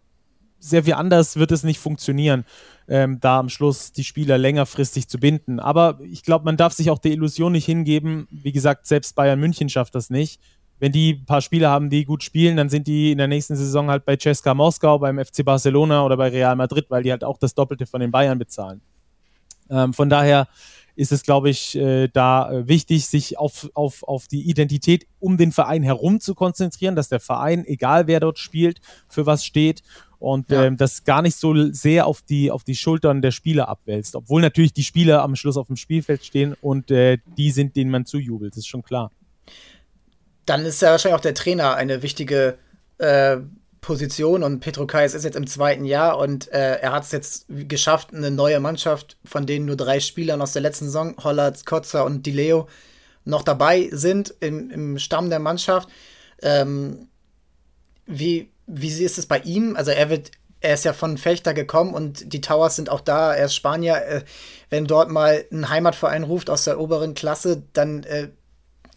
[0.62, 2.46] sehr viel anders wird es nicht funktionieren,
[2.88, 5.60] ähm, da am Schluss die Spieler längerfristig zu binden.
[5.60, 8.28] Aber ich glaube, man darf sich auch der Illusion nicht hingeben.
[8.32, 10.40] Wie gesagt, selbst Bayern München schafft das nicht.
[10.80, 13.56] Wenn die ein paar Spieler haben, die gut spielen, dann sind die in der nächsten
[13.56, 17.24] Saison halt bei Ceska Moskau, beim FC Barcelona oder bei Real Madrid, weil die halt
[17.24, 18.82] auch das Doppelte von den Bayern bezahlen.
[19.70, 20.48] Ähm, von daher
[20.96, 25.38] ist es, glaube ich, äh, da äh, wichtig, sich auf, auf, auf die Identität um
[25.38, 29.84] den Verein herum zu konzentrieren, dass der Verein, egal wer dort spielt, für was steht
[30.22, 30.66] und ja.
[30.66, 34.16] ähm, das gar nicht so sehr auf die, auf die Schultern der Spieler abwälzt.
[34.16, 37.90] Obwohl natürlich die Spieler am Schluss auf dem Spielfeld stehen und äh, die sind, denen
[37.90, 39.12] man zujubelt, das ist schon klar.
[40.46, 42.58] Dann ist ja wahrscheinlich auch der Trainer eine wichtige
[43.00, 43.38] äh,
[43.82, 47.46] Position und Petro Kais ist jetzt im zweiten Jahr und äh, er hat es jetzt
[47.50, 52.06] geschafft, eine neue Mannschaft, von denen nur drei Spielern aus der letzten Saison, Hollert, Kotzer
[52.06, 52.68] und Dileo,
[53.26, 55.90] noch dabei sind im, im Stamm der Mannschaft.
[56.44, 57.08] Ähm,
[58.06, 59.76] wie, wie ist es bei ihm?
[59.76, 60.32] Also er wird,
[60.62, 63.98] er ist ja von Fechter gekommen und die Towers sind auch da, er ist Spanier.
[64.06, 64.22] Äh,
[64.70, 68.30] wenn dort mal ein Heimatverein ruft aus der oberen Klasse, dann äh,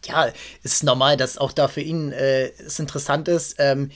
[0.07, 0.29] ja,
[0.63, 3.57] ist normal, dass auch da für ihn äh, es interessant ist.
[3.59, 3.91] Ähm,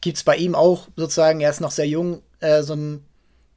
[0.00, 3.04] gibt es bei ihm auch sozusagen, er ist noch sehr jung, äh, so einen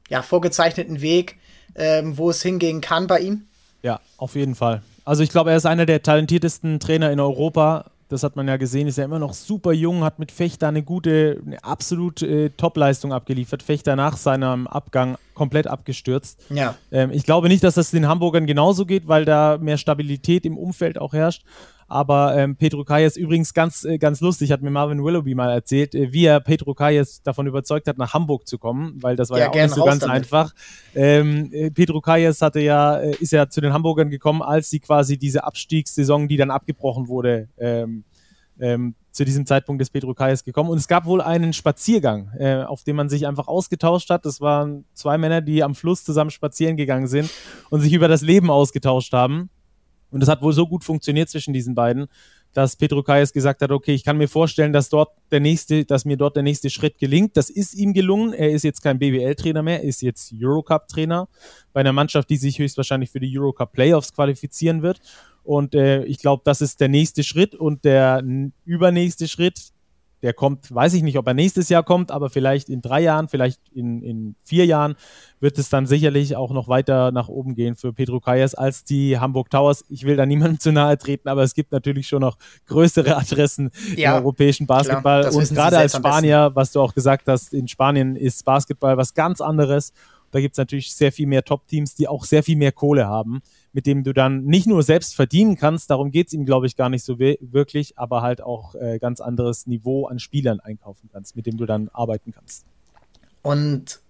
[0.08, 1.38] ja, vorgezeichneten Weg,
[1.74, 3.46] ähm, wo es hingehen kann bei ihm?
[3.82, 4.82] Ja, auf jeden Fall.
[5.04, 7.90] Also ich glaube, er ist einer der talentiertesten Trainer in Europa.
[8.12, 10.82] Das hat man ja gesehen, ist ja immer noch super jung, hat mit Fechter eine
[10.82, 13.62] gute, eine absolut äh, Top-Leistung abgeliefert.
[13.62, 16.40] Fechter nach seinem Abgang komplett abgestürzt.
[16.50, 16.74] Ja.
[16.90, 20.58] Ähm, ich glaube nicht, dass das den Hamburgern genauso geht, weil da mehr Stabilität im
[20.58, 21.42] Umfeld auch herrscht.
[21.92, 25.94] Aber ähm, Pedro Kayes übrigens ganz, äh, ganz lustig, hat mir Marvin Willoughby mal erzählt,
[25.94, 29.38] äh, wie er Pedro Kayes davon überzeugt hat, nach Hamburg zu kommen, weil das war
[29.38, 30.16] ja, ja auch nicht so ganz damit.
[30.16, 30.54] einfach.
[30.94, 35.18] Ähm, äh, Pedro Kayes hatte ja, ist ja zu den Hamburgern gekommen, als sie quasi
[35.18, 38.04] diese Abstiegssaison, die dann abgebrochen wurde, ähm,
[38.58, 40.70] ähm, zu diesem Zeitpunkt des Pedro Kayes gekommen.
[40.70, 44.24] Und es gab wohl einen Spaziergang, äh, auf dem man sich einfach ausgetauscht hat.
[44.24, 47.28] Das waren zwei Männer, die am Fluss zusammen spazieren gegangen sind
[47.68, 49.50] und sich über das Leben ausgetauscht haben.
[50.12, 52.06] Und das hat wohl so gut funktioniert zwischen diesen beiden,
[52.52, 56.04] dass Pedro Kayes gesagt hat, okay, ich kann mir vorstellen, dass dort der nächste, dass
[56.04, 57.36] mir dort der nächste Schritt gelingt.
[57.36, 58.34] Das ist ihm gelungen.
[58.34, 61.28] Er ist jetzt kein BBL-Trainer mehr, ist jetzt Eurocup-Trainer
[61.72, 65.00] bei einer Mannschaft, die sich höchstwahrscheinlich für die Eurocup-Playoffs qualifizieren wird.
[65.44, 68.22] Und äh, ich glaube, das ist der nächste Schritt und der
[68.64, 69.72] übernächste Schritt,
[70.22, 73.28] der kommt, weiß ich nicht, ob er nächstes Jahr kommt, aber vielleicht in drei Jahren,
[73.28, 74.94] vielleicht in, in vier Jahren
[75.40, 79.18] wird es dann sicherlich auch noch weiter nach oben gehen für Pedro Calles als die
[79.18, 79.84] Hamburg Towers.
[79.88, 83.70] Ich will da niemandem zu nahe treten, aber es gibt natürlich schon noch größere Adressen
[83.96, 85.22] ja, im europäischen Basketball.
[85.22, 89.14] Klar, Und gerade als Spanier, was du auch gesagt hast, in Spanien ist Basketball was
[89.14, 89.92] ganz anderes.
[90.30, 93.42] Da gibt es natürlich sehr viel mehr Top-Teams, die auch sehr viel mehr Kohle haben
[93.72, 96.76] mit dem du dann nicht nur selbst verdienen kannst, darum geht es ihm, glaube ich,
[96.76, 101.36] gar nicht so wirklich, aber halt auch äh, ganz anderes Niveau an Spielern einkaufen kannst,
[101.36, 102.66] mit dem du dann arbeiten kannst.
[103.42, 104.00] Und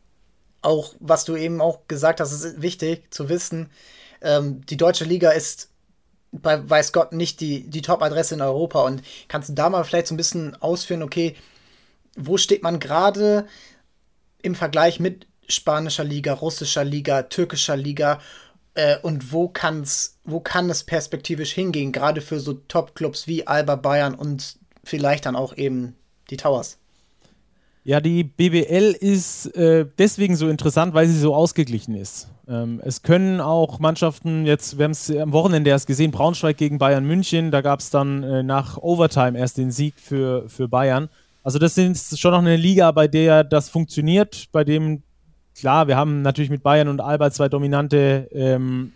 [0.63, 3.71] auch, was du eben auch gesagt hast, ist wichtig zu wissen,
[4.21, 5.71] ähm, die deutsche Liga ist
[6.33, 10.07] bei weiß Gott nicht die, die Top-Adresse in Europa und kannst du da mal vielleicht
[10.07, 11.37] so ein bisschen ausführen, okay,
[12.17, 13.47] wo steht man gerade
[14.41, 18.21] im Vergleich mit spanischer Liga, russischer Liga, türkischer Liga
[18.75, 23.77] äh, und wo kann's, wo kann es perspektivisch hingehen, gerade für so Top-Clubs wie Alba
[23.77, 25.97] Bayern und vielleicht dann auch eben
[26.31, 26.79] die Towers?
[27.85, 32.29] Ja, die BBL ist äh, deswegen so interessant, weil sie so ausgeglichen ist.
[32.47, 36.79] Ähm, es können auch Mannschaften, jetzt, wir haben es am Wochenende erst gesehen, Braunschweig gegen
[36.79, 41.09] Bayern München, da gab es dann äh, nach Overtime erst den Sieg für, für Bayern.
[41.43, 45.03] Also das ist schon noch eine Liga, bei der das funktioniert, bei dem
[45.55, 48.93] klar, wir haben natürlich mit Bayern und Alba zwei dominante, ähm,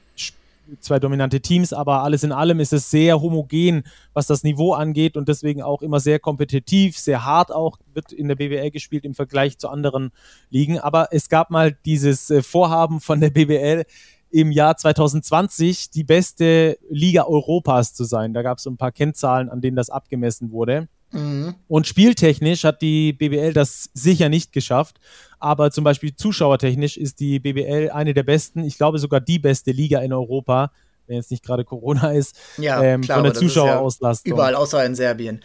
[0.81, 5.17] zwei dominante Teams, aber alles in allem ist es sehr homogen, was das Niveau angeht
[5.17, 9.15] und deswegen auch immer sehr kompetitiv, sehr hart auch, wird in der BWL gespielt im
[9.15, 10.11] Vergleich zu anderen
[10.51, 10.79] Ligen.
[10.79, 13.85] Aber es gab mal dieses äh, Vorhaben von der BWL,
[14.31, 18.35] im Jahr 2020 die beste Liga Europas zu sein.
[18.35, 20.89] Da gab es so ein paar Kennzahlen, an denen das abgemessen wurde.
[21.13, 21.55] Mhm.
[21.69, 24.99] Und spieltechnisch hat die BBL das sicher nicht geschafft,
[25.39, 29.71] aber zum Beispiel zuschauertechnisch ist die BBL eine der besten, ich glaube sogar die beste
[29.71, 30.73] Liga in Europa,
[31.07, 34.31] wenn jetzt nicht gerade Corona ist, ja, ähm, klar, von der Zuschauerauslastung.
[34.31, 35.41] Ja überall außer in Serbien.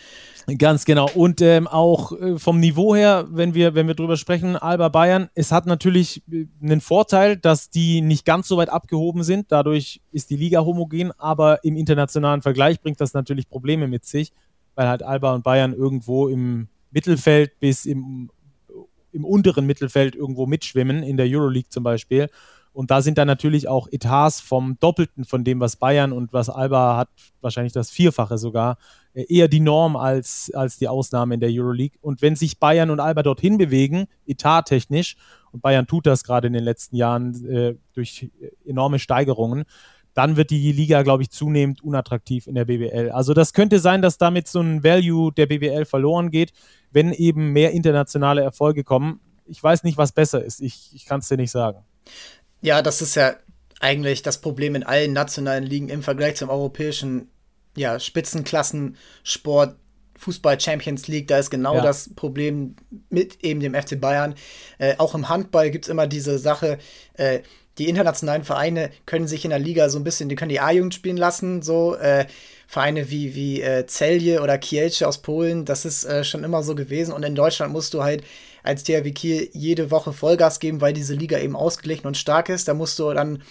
[0.57, 1.07] Ganz genau.
[1.13, 5.29] Und ähm, auch äh, vom Niveau her, wenn wir, wenn wir drüber sprechen, Alba Bayern,
[5.35, 9.51] es hat natürlich äh, einen Vorteil, dass die nicht ganz so weit abgehoben sind.
[9.51, 14.33] Dadurch ist die Liga homogen, aber im internationalen Vergleich bringt das natürlich Probleme mit sich
[14.75, 18.29] weil halt Alba und Bayern irgendwo im Mittelfeld bis im,
[19.11, 22.29] im unteren Mittelfeld irgendwo mitschwimmen, in der Euroleague zum Beispiel.
[22.73, 26.49] Und da sind dann natürlich auch Etats vom Doppelten von dem, was Bayern und was
[26.49, 27.09] Alba hat,
[27.41, 28.77] wahrscheinlich das Vierfache sogar,
[29.13, 31.97] äh, eher die Norm als, als die Ausnahme in der Euroleague.
[32.01, 35.17] Und wenn sich Bayern und Alba dorthin bewegen, etattechnisch,
[35.51, 38.29] und Bayern tut das gerade in den letzten Jahren äh, durch
[38.65, 39.65] enorme Steigerungen,
[40.13, 43.11] dann wird die Liga, glaube ich, zunehmend unattraktiv in der BBL.
[43.11, 46.51] Also das könnte sein, dass damit so ein Value der BBL verloren geht,
[46.91, 49.21] wenn eben mehr internationale Erfolge kommen.
[49.45, 50.61] Ich weiß nicht, was besser ist.
[50.61, 51.83] Ich, ich kann es dir nicht sagen.
[52.61, 53.35] Ja, das ist ja
[53.79, 57.29] eigentlich das Problem in allen nationalen Ligen im Vergleich zum europäischen
[57.75, 59.77] ja, Spitzenklassensport.
[60.17, 61.81] Fußball Champions League, da ist genau ja.
[61.81, 62.75] das Problem
[63.09, 64.35] mit eben dem FC Bayern.
[64.77, 66.77] Äh, auch im Handball gibt es immer diese Sache,
[67.13, 67.39] äh,
[67.77, 70.93] die internationalen Vereine können sich in der Liga so ein bisschen, die können die A-Jugend
[70.93, 72.25] spielen lassen, so äh,
[72.67, 76.75] Vereine wie, wie äh, Celje oder Kielce aus Polen, das ist äh, schon immer so
[76.75, 77.13] gewesen.
[77.13, 78.23] Und in Deutschland musst du halt
[78.63, 82.67] als THW Kiel jede Woche Vollgas geben, weil diese Liga eben ausgeglichen und stark ist.
[82.67, 83.43] Da musst du dann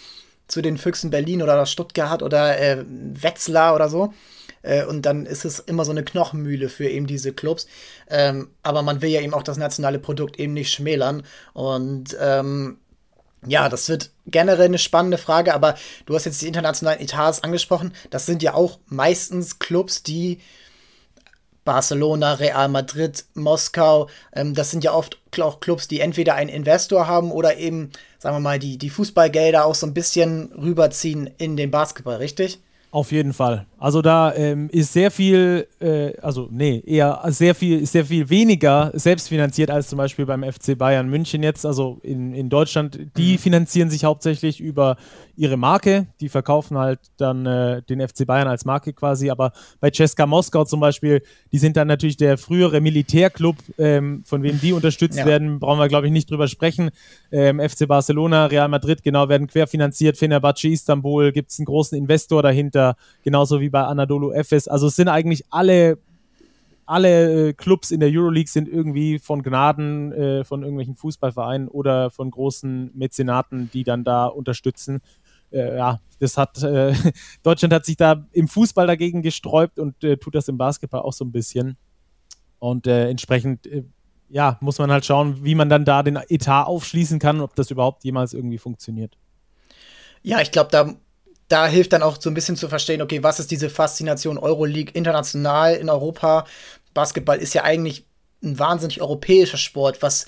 [0.48, 4.12] zu den Füchsen Berlin oder Stuttgart oder äh, Wetzlar oder so.
[4.62, 7.66] Äh, und dann ist es immer so eine Knochenmühle für eben diese Clubs.
[8.08, 11.24] Ähm, aber man will ja eben auch das nationale Produkt eben nicht schmälern.
[11.52, 12.78] Und ähm,
[13.46, 15.76] ja, das wird generell eine spannende Frage, aber
[16.06, 17.92] du hast jetzt die internationalen Etats angesprochen.
[18.10, 20.40] Das sind ja auch meistens Clubs, die
[21.64, 27.06] Barcelona, Real Madrid, Moskau, ähm, das sind ja oft auch Clubs, die entweder einen Investor
[27.06, 31.56] haben oder eben, sagen wir mal, die, die Fußballgelder auch so ein bisschen rüberziehen in
[31.56, 32.60] den Basketball, richtig?
[32.90, 33.66] Auf jeden Fall.
[33.80, 38.90] Also da ähm, ist sehr viel, äh, also nee, eher sehr viel, sehr viel weniger
[38.92, 41.64] selbstfinanziert als zum Beispiel beim FC Bayern München jetzt.
[41.64, 43.38] Also in, in Deutschland, die mhm.
[43.38, 44.96] finanzieren sich hauptsächlich über
[45.34, 46.08] ihre Marke.
[46.20, 49.30] Die verkaufen halt dann äh, den FC Bayern als Marke quasi.
[49.30, 54.42] Aber bei Ceska Moskau zum Beispiel, die sind dann natürlich der frühere Militärclub, ähm, von
[54.42, 55.24] wem die unterstützt ja.
[55.24, 56.90] werden, brauchen wir glaube ich nicht drüber sprechen.
[57.32, 60.18] Ähm, FC Barcelona, Real Madrid, genau, werden querfinanziert.
[60.18, 64.68] Fenerbahce Istanbul, gibt es einen großen Investor dahinter, genauso wie bei Anadolu Efes.
[64.68, 65.98] Also es sind eigentlich alle
[66.86, 72.10] alle äh, Clubs in der Euroleague sind irgendwie von Gnaden äh, von irgendwelchen Fußballvereinen oder
[72.10, 75.00] von großen Mäzenaten, die dann da unterstützen
[75.52, 76.94] äh, ja, das hat äh,
[77.42, 81.12] Deutschland hat sich da im Fußball dagegen gesträubt und äh, tut das im Basketball auch
[81.12, 81.76] so ein bisschen.
[82.58, 83.68] Und äh, entsprechend,
[84.28, 87.70] ja, muss man halt schauen, wie man dann da den Etat aufschließen kann, ob das
[87.70, 89.16] überhaupt jemals irgendwie funktioniert.
[90.22, 90.94] Ja, ich glaube, da,
[91.50, 94.92] da hilft dann auch so ein bisschen zu verstehen, okay, was ist diese Faszination Euroleague
[94.94, 96.46] international in Europa?
[96.94, 98.06] Basketball ist ja eigentlich
[98.42, 100.26] ein wahnsinnig europäischer Sport, was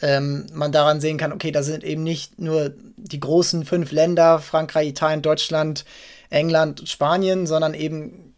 [0.00, 4.38] ähm, man daran sehen kann, okay, da sind eben nicht nur die großen fünf Länder,
[4.38, 5.84] Frankreich, Italien, Deutschland,
[6.30, 8.34] England, Spanien, sondern eben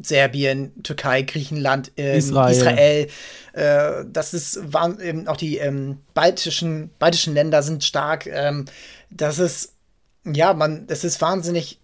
[0.00, 2.52] Serbien, Türkei, Griechenland, ähm, Israel.
[2.52, 3.08] Israel.
[3.54, 8.26] Äh, das ist waren eben auch die ähm, baltischen, baltischen Länder sind stark.
[8.26, 8.66] Ähm,
[9.10, 9.74] das ist,
[10.24, 11.78] ja, man, das ist wahnsinnig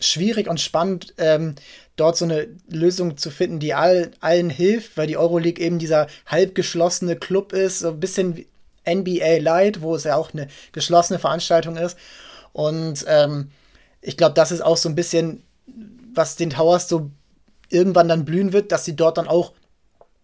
[0.00, 1.54] schwierig und spannend, ähm,
[1.96, 6.08] dort so eine Lösung zu finden, die all, allen hilft, weil die Euroleague eben dieser
[6.26, 8.46] halbgeschlossene Club ist, so ein bisschen
[8.88, 11.96] NBA Light, wo es ja auch eine geschlossene Veranstaltung ist.
[12.52, 13.50] Und ähm,
[14.00, 15.42] ich glaube, das ist auch so ein bisschen,
[16.12, 17.10] was den Towers so
[17.70, 19.52] irgendwann dann blühen wird, dass sie dort dann auch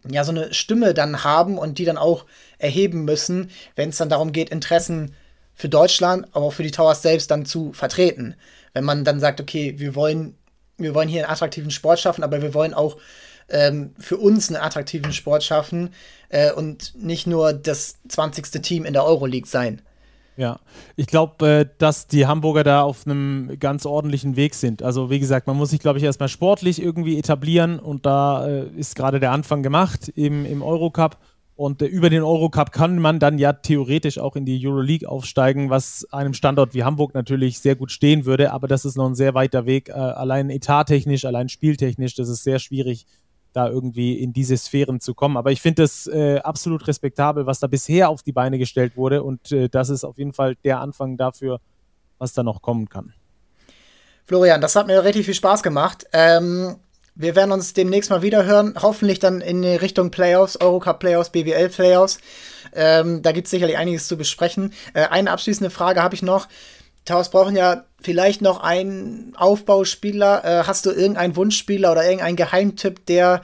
[0.08, 2.26] ja so eine Stimme dann haben und die dann auch
[2.58, 5.14] erheben müssen, wenn es dann darum geht, Interessen
[5.60, 8.34] für Deutschland, aber auch für die Towers selbst dann zu vertreten.
[8.72, 10.34] Wenn man dann sagt, okay, wir wollen,
[10.78, 12.96] wir wollen hier einen attraktiven Sport schaffen, aber wir wollen auch
[13.50, 15.90] ähm, für uns einen attraktiven Sport schaffen
[16.30, 18.62] äh, und nicht nur das 20.
[18.62, 19.82] Team in der Euroleague sein.
[20.38, 20.60] Ja,
[20.96, 24.82] ich glaube, äh, dass die Hamburger da auf einem ganz ordentlichen Weg sind.
[24.82, 28.66] Also wie gesagt, man muss sich, glaube ich, erstmal sportlich irgendwie etablieren und da äh,
[28.78, 31.18] ist gerade der Anfang gemacht im, im Eurocup.
[31.60, 35.68] Und äh, über den Eurocup kann man dann ja theoretisch auch in die Euroleague aufsteigen,
[35.68, 38.52] was einem Standort wie Hamburg natürlich sehr gut stehen würde.
[38.52, 39.90] Aber das ist noch ein sehr weiter Weg.
[39.90, 43.04] Äh, allein etattechnisch, allein spieltechnisch, das ist sehr schwierig
[43.52, 45.36] da irgendwie in diese Sphären zu kommen.
[45.36, 49.22] Aber ich finde es äh, absolut respektabel, was da bisher auf die Beine gestellt wurde.
[49.22, 51.60] Und äh, das ist auf jeden Fall der Anfang dafür,
[52.16, 53.12] was da noch kommen kann.
[54.24, 56.06] Florian, das hat mir richtig viel Spaß gemacht.
[56.14, 56.76] Ähm,
[57.20, 58.74] wir werden uns demnächst mal wieder hören.
[58.80, 62.18] Hoffentlich dann in Richtung Playoffs, Eurocup Playoffs, BWL Playoffs.
[62.74, 64.72] Ähm, da gibt es sicherlich einiges zu besprechen.
[64.94, 66.48] Äh, eine abschließende Frage habe ich noch.
[67.04, 70.44] Towers brauchen ja vielleicht noch einen Aufbauspieler.
[70.44, 73.42] Äh, hast du irgendeinen Wunschspieler oder irgendeinen Geheimtipp, der,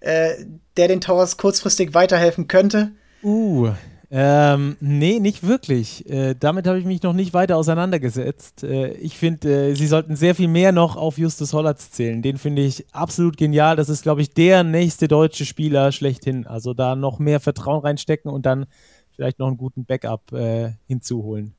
[0.00, 0.34] äh,
[0.76, 2.92] der den Towers kurzfristig weiterhelfen könnte?
[3.22, 3.72] Uh,
[4.10, 6.08] ähm, nee, nicht wirklich.
[6.08, 8.64] Äh, damit habe ich mich noch nicht weiter auseinandergesetzt.
[8.64, 12.22] Äh, ich finde, äh, sie sollten sehr viel mehr noch auf Justus Hollatz zählen.
[12.22, 13.76] Den finde ich absolut genial.
[13.76, 16.46] Das ist, glaube ich, der nächste deutsche Spieler schlechthin.
[16.46, 18.66] Also da noch mehr Vertrauen reinstecken und dann
[19.14, 21.54] vielleicht noch einen guten Backup äh, hinzuholen.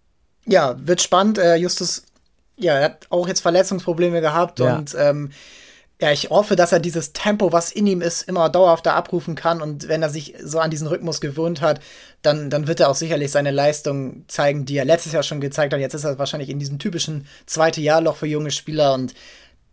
[0.47, 1.37] Ja, wird spannend.
[1.37, 2.03] Äh, Justus,
[2.57, 4.75] ja, er hat auch jetzt Verletzungsprobleme gehabt ja.
[4.77, 5.29] und ähm,
[6.01, 9.61] ja, ich hoffe, dass er dieses Tempo, was in ihm ist, immer dauerhafter abrufen kann.
[9.61, 11.81] Und wenn er sich so an diesen Rhythmus gewöhnt hat,
[12.21, 15.73] dann, dann wird er auch sicherlich seine Leistung zeigen, die er letztes Jahr schon gezeigt
[15.73, 15.81] hat.
[15.81, 19.13] Jetzt ist er wahrscheinlich in diesem typischen zweite Jahrloch für junge Spieler und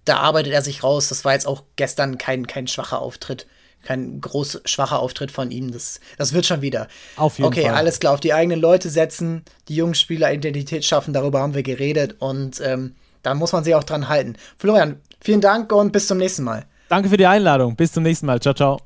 [0.05, 1.09] da arbeitet er sich raus.
[1.09, 3.47] Das war jetzt auch gestern kein, kein schwacher Auftritt.
[3.85, 5.71] Kein groß schwacher Auftritt von ihm.
[5.71, 6.89] Das, das wird schon wieder.
[7.15, 7.71] Auf jeden okay, Fall.
[7.71, 8.15] Okay, alles klar.
[8.15, 11.15] Auf die eigenen Leute setzen, die jungen Spieler Identität schaffen.
[11.15, 14.37] Darüber haben wir geredet und ähm, da muss man sich auch dran halten.
[14.59, 16.67] Florian, Vielen Dank und bis zum nächsten Mal.
[16.89, 17.77] Danke für die Einladung.
[17.77, 18.41] Bis zum nächsten Mal.
[18.41, 18.81] Ciao, ciao.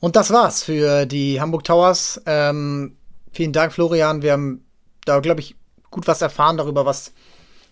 [0.00, 2.20] Und das war's für die Hamburg Towers.
[2.26, 2.96] Ähm,
[3.32, 4.22] vielen Dank, Florian.
[4.22, 4.64] Wir haben
[5.04, 5.56] da, glaube ich,
[5.90, 7.12] gut was erfahren darüber, was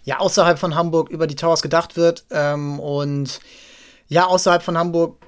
[0.05, 2.25] ja außerhalb von Hamburg über die Towers gedacht wird.
[2.31, 3.41] Ähm, und
[4.09, 5.19] ja, außerhalb von Hamburg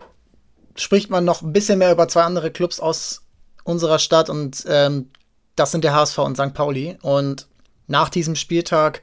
[0.76, 3.22] spricht man noch ein bisschen mehr über zwei andere Clubs aus
[3.64, 5.10] unserer Stadt und ähm,
[5.56, 6.54] das sind der HSV und St.
[6.54, 6.98] Pauli.
[7.02, 7.46] Und
[7.86, 9.02] nach diesem Spieltag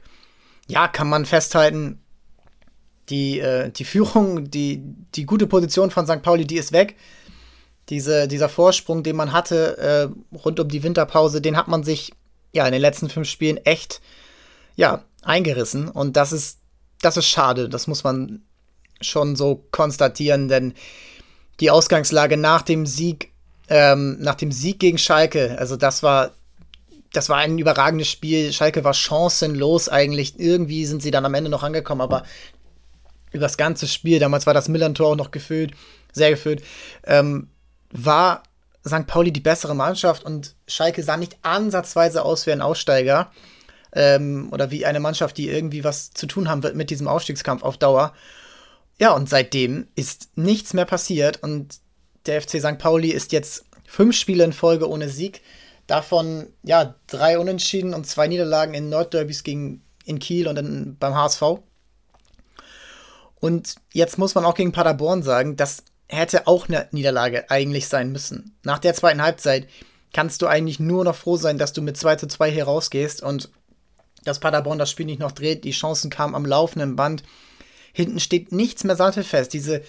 [0.68, 2.00] ja, kann man festhalten,
[3.08, 4.82] die, äh, die Führung, die,
[5.14, 6.22] die gute Position von St.
[6.22, 6.96] Pauli, die ist weg.
[7.88, 12.12] Diese, dieser Vorsprung, den man hatte äh, rund um die Winterpause, den hat man sich
[12.52, 14.00] ja in den letzten fünf Spielen echt
[14.76, 15.88] ja, eingerissen.
[15.88, 16.60] Und das ist,
[17.00, 17.68] das ist schade.
[17.68, 18.42] Das muss man
[19.00, 20.74] schon so konstatieren, denn
[21.60, 23.32] die Ausgangslage nach dem Sieg,
[23.68, 26.32] ähm, nach dem Sieg gegen Schalke, also das war
[27.12, 28.52] das war ein überragendes Spiel.
[28.52, 30.38] Schalke war chancenlos eigentlich.
[30.38, 32.24] Irgendwie sind sie dann am Ende noch angekommen, aber
[33.32, 35.72] über das ganze Spiel, damals war das Millantor auch noch gefüllt,
[36.12, 36.62] sehr gefüllt,
[37.04, 37.48] ähm,
[37.90, 38.42] war
[38.86, 39.06] St.
[39.06, 43.30] Pauli die bessere Mannschaft und Schalke sah nicht ansatzweise aus wie ein Aussteiger
[43.94, 47.62] ähm, oder wie eine Mannschaft, die irgendwie was zu tun haben wird mit diesem Aufstiegskampf
[47.62, 48.12] auf Dauer.
[48.98, 51.76] Ja, und seitdem ist nichts mehr passiert und
[52.26, 52.78] der FC St.
[52.78, 55.42] Pauli ist jetzt fünf Spiele in Folge ohne Sieg.
[55.86, 61.14] Davon ja drei Unentschieden und zwei Niederlagen in Nordderbys gegen in Kiel und dann beim
[61.14, 61.42] HSV.
[63.40, 68.12] Und jetzt muss man auch gegen Paderborn sagen, das hätte auch eine Niederlage eigentlich sein
[68.12, 68.56] müssen.
[68.62, 69.66] Nach der zweiten Halbzeit
[70.12, 73.22] kannst du eigentlich nur noch froh sein, dass du mit 2 zu 2 hier rausgehst
[73.22, 73.50] und
[74.24, 75.64] dass Paderborn das Spiel nicht noch dreht.
[75.64, 77.22] Die Chancen kamen am laufenden Band.
[77.92, 79.52] Hinten steht nichts mehr sattelfest.
[79.52, 79.82] Diese,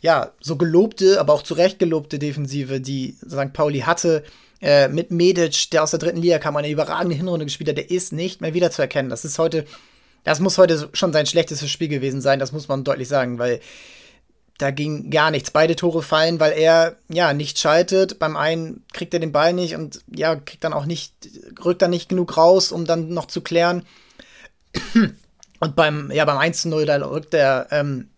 [0.00, 3.52] ja, so gelobte, aber auch zu Recht gelobte Defensive, die St.
[3.52, 4.22] Pauli hatte,
[4.60, 7.90] äh, mit Medic, der aus der dritten Liga kam, eine überragende Hinrunde gespielt hat, der
[7.90, 9.10] ist nicht mehr wiederzuerkennen.
[9.10, 9.64] Das ist heute,
[10.24, 13.60] das muss heute schon sein schlechtestes Spiel gewesen sein, das muss man deutlich sagen, weil
[14.58, 15.50] da ging gar nichts.
[15.50, 18.18] Beide Tore fallen, weil er ja nicht schaltet.
[18.18, 21.14] Beim einen kriegt er den Ball nicht und ja, kriegt dann auch nicht,
[21.64, 23.86] rückt dann nicht genug raus, um dann noch zu klären.
[25.62, 28.08] Und beim, ja, beim 1-0, da rückt er, ähm,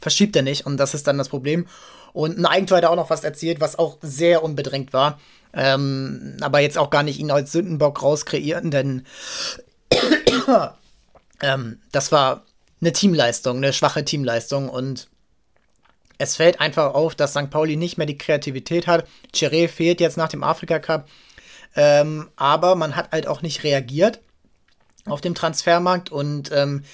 [0.00, 1.68] verschiebt er nicht und das ist dann das Problem.
[2.12, 5.18] Und ein Eigentor hat er auch noch was erzählt, was auch sehr unbedrängt war.
[5.54, 9.06] Ähm, aber jetzt auch gar nicht ihn als Sündenbock rauskreieren, denn
[11.42, 12.44] ähm, das war
[12.80, 15.08] eine Teamleistung, eine schwache Teamleistung und
[16.18, 17.50] es fällt einfach auf, dass St.
[17.50, 19.06] Pauli nicht mehr die Kreativität hat.
[19.34, 21.08] Chiré fehlt jetzt nach dem Afrika Cup,
[21.76, 24.20] ähm, aber man hat halt auch nicht reagiert
[25.04, 26.84] auf dem Transfermarkt und ähm,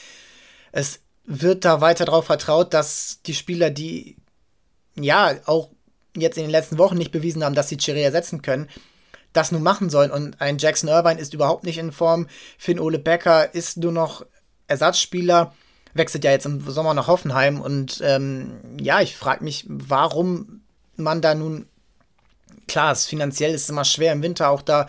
[0.73, 4.17] es wird da weiter darauf vertraut, dass die Spieler, die
[5.05, 5.71] ja auch
[6.17, 8.69] jetzt in den letzten Wochen nicht bewiesen haben, dass sie Chiré ersetzen können,
[9.33, 10.11] das nun machen sollen.
[10.11, 12.27] Und ein Jackson Irvine ist überhaupt nicht in Form.
[12.57, 14.25] Finn Ole Becker ist nur noch
[14.67, 15.55] Ersatzspieler,
[15.95, 17.61] wechselt ja jetzt im Sommer nach Hoffenheim.
[17.61, 20.63] Und ähm, ja, ich frage mich, warum
[20.97, 21.67] man da nun,
[22.67, 24.87] klar, es finanziell ist immer schwer im Winter auch da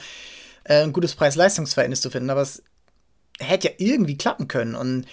[0.63, 2.63] äh, ein gutes Preis-Leistungs-Verhältnis zu finden, aber es
[3.39, 4.76] hätte ja irgendwie klappen können.
[4.76, 5.06] Und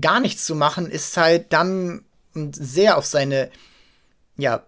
[0.00, 3.50] gar nichts zu machen, ist halt dann sehr auf seine
[4.36, 4.66] ja,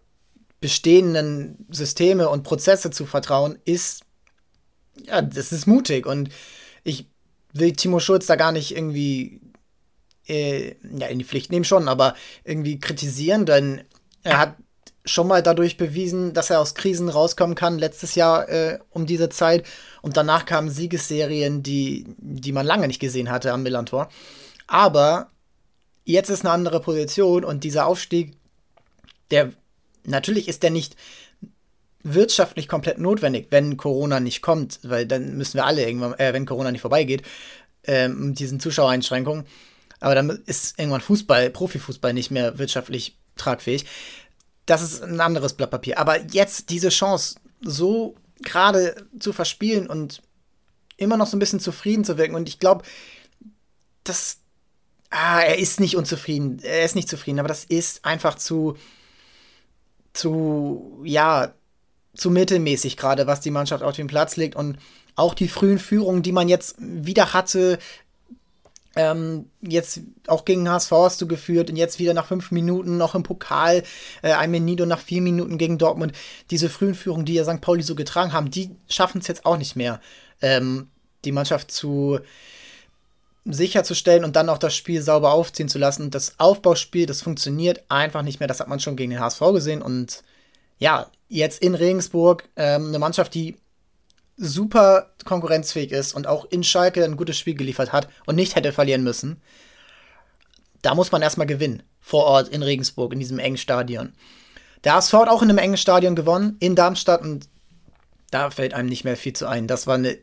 [0.60, 4.02] bestehenden Systeme und Prozesse zu vertrauen, ist,
[5.06, 6.06] ja, das ist mutig.
[6.06, 6.30] Und
[6.84, 7.06] ich
[7.52, 9.40] will Timo Schulz da gar nicht irgendwie
[10.26, 13.82] äh, ja, in die Pflicht nehmen schon, aber irgendwie kritisieren, denn
[14.22, 14.56] er hat
[15.04, 19.28] schon mal dadurch bewiesen, dass er aus Krisen rauskommen kann, letztes Jahr äh, um diese
[19.30, 19.64] Zeit.
[20.02, 24.10] Und danach kamen Siegesserien, die, die man lange nicht gesehen hatte am Millantor.
[24.66, 25.30] Aber
[26.04, 28.36] jetzt ist eine andere Position und dieser Aufstieg,
[29.30, 29.52] der
[30.08, 30.96] Natürlich ist der nicht
[32.02, 36.46] wirtschaftlich komplett notwendig, wenn Corona nicht kommt, weil dann müssen wir alle irgendwann, äh, wenn
[36.46, 37.22] Corona nicht vorbeigeht,
[37.84, 39.44] ähm, diesen Zuschauereinschränkungen.
[40.00, 43.84] Aber dann ist irgendwann Fußball, Profifußball nicht mehr wirtschaftlich tragfähig.
[44.64, 45.98] Das ist ein anderes Blatt Papier.
[45.98, 50.22] Aber jetzt diese Chance so gerade zu verspielen und
[50.96, 52.36] immer noch so ein bisschen zufrieden zu wirken.
[52.36, 52.84] Und ich glaube,
[54.04, 54.38] dass
[55.10, 56.60] ah, er ist nicht unzufrieden.
[56.62, 58.76] Er ist nicht zufrieden, aber das ist einfach zu
[60.18, 61.52] zu, ja,
[62.14, 64.56] zu mittelmäßig gerade, was die Mannschaft auf den Platz legt.
[64.56, 64.78] Und
[65.14, 67.78] Auch die frühen Führungen, die man jetzt wieder hatte,
[68.96, 73.14] ähm, jetzt auch gegen HSV hast du geführt und jetzt wieder nach fünf Minuten noch
[73.14, 73.84] im Pokal,
[74.22, 76.12] äh, ein Menido nach vier Minuten gegen Dortmund.
[76.50, 77.60] Diese frühen Führungen, die ja St.
[77.60, 80.00] Pauli so getragen haben, die schaffen es jetzt auch nicht mehr,
[80.42, 80.88] ähm,
[81.24, 82.18] die Mannschaft zu
[83.52, 86.10] sicherzustellen und dann auch das Spiel sauber aufziehen zu lassen.
[86.10, 88.48] Das Aufbauspiel, das funktioniert einfach nicht mehr.
[88.48, 89.82] Das hat man schon gegen den HSV gesehen.
[89.82, 90.22] Und
[90.78, 93.56] ja, jetzt in Regensburg ähm, eine Mannschaft, die
[94.36, 98.72] super konkurrenzfähig ist und auch in Schalke ein gutes Spiel geliefert hat und nicht hätte
[98.72, 99.42] verlieren müssen.
[100.82, 101.82] Da muss man erstmal gewinnen.
[102.00, 104.12] Vor Ort in Regensburg, in diesem engen Stadion.
[104.84, 107.48] Der HSV hat auch in einem engen Stadion gewonnen, in Darmstadt, und
[108.30, 109.66] da fällt einem nicht mehr viel zu ein.
[109.66, 110.18] Das war eine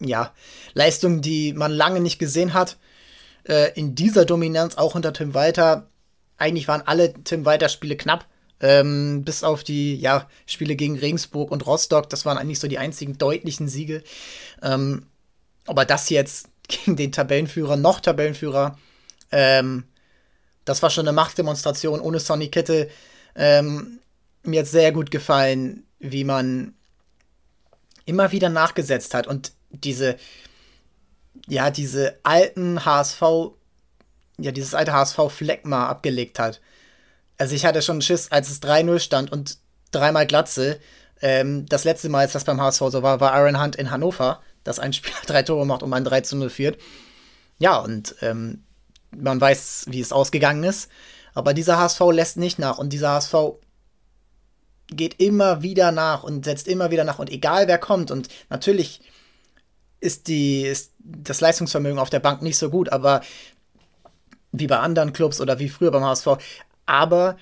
[0.00, 0.32] ja,
[0.74, 2.76] Leistung, die man lange nicht gesehen hat.
[3.44, 5.88] Äh, in dieser Dominanz, auch unter Tim Walter.
[6.36, 8.26] Eigentlich waren alle Tim Walter-Spiele knapp.
[8.60, 12.08] Ähm, bis auf die ja, Spiele gegen Regensburg und Rostock.
[12.08, 14.02] Das waren eigentlich so die einzigen deutlichen Siege.
[14.62, 15.06] Ähm,
[15.66, 18.78] aber das jetzt gegen den Tabellenführer, noch Tabellenführer,
[19.32, 19.84] ähm,
[20.64, 22.88] das war schon eine Machtdemonstration ohne Sonny Kittel.
[23.36, 23.98] Ähm,
[24.44, 26.74] mir hat sehr gut gefallen, wie man
[28.06, 29.26] immer wieder nachgesetzt hat.
[29.26, 29.52] Und
[29.82, 30.16] diese,
[31.48, 33.22] ja, diese alten HSV,
[34.38, 36.60] ja, dieses alte HSV-Fleckma abgelegt hat.
[37.38, 39.58] Also ich hatte schon Schiss, als es 3-0 stand und
[39.90, 40.80] dreimal Glatze.
[41.20, 44.40] Ähm, das letzte Mal, als das beim HSV so war, war Aaron Hunt in Hannover,
[44.62, 46.78] dass ein Spieler drei Tore macht und ein 3 0 führt.
[47.58, 48.64] Ja, und ähm,
[49.16, 50.90] man weiß, wie es ausgegangen ist.
[51.34, 53.34] Aber dieser HSV lässt nicht nach und dieser HSV
[54.88, 59.00] geht immer wieder nach und setzt immer wieder nach und egal wer kommt und natürlich
[60.04, 63.22] ist, die, ist das Leistungsvermögen auf der Bank nicht so gut, aber
[64.52, 66.28] wie bei anderen Clubs oder wie früher beim HSV.
[66.86, 67.36] Aber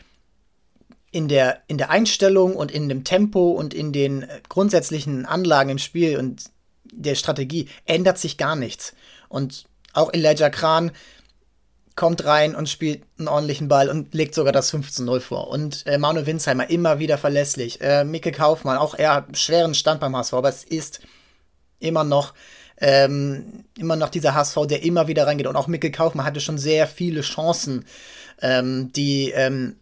[1.11, 5.79] in der, in der Einstellung und in dem Tempo und in den grundsätzlichen Anlagen im
[5.79, 6.45] Spiel und
[6.85, 8.95] der Strategie ändert sich gar nichts.
[9.29, 10.93] Und auch Elijah Kran
[11.97, 15.49] kommt rein und spielt einen ordentlichen Ball und legt sogar das 15-0 vor.
[15.49, 17.81] Und äh, Manu Winsheimer immer wieder verlässlich.
[17.83, 21.01] Äh, Micke Kaufmann, auch er schweren Stand beim HSV, aber es ist
[21.83, 22.35] immer noch
[22.83, 25.47] ähm, immer noch dieser HSV, der immer wieder reingeht.
[25.47, 27.85] Und auch Mikkel Kaufmann hatte schon sehr viele Chancen,
[28.41, 29.77] ähm, die, ähm,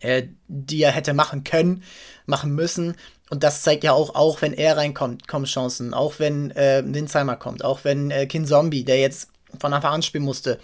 [0.00, 1.84] äh, die er hätte machen können,
[2.26, 2.96] machen müssen.
[3.30, 5.94] Und das zeigt ja auch, auch wenn er reinkommt, kommen Chancen.
[5.94, 9.28] Auch wenn äh, Winsheimer kommt, auch wenn äh, Kin Zombie, der jetzt
[9.60, 10.58] von Anfang an spielen musste.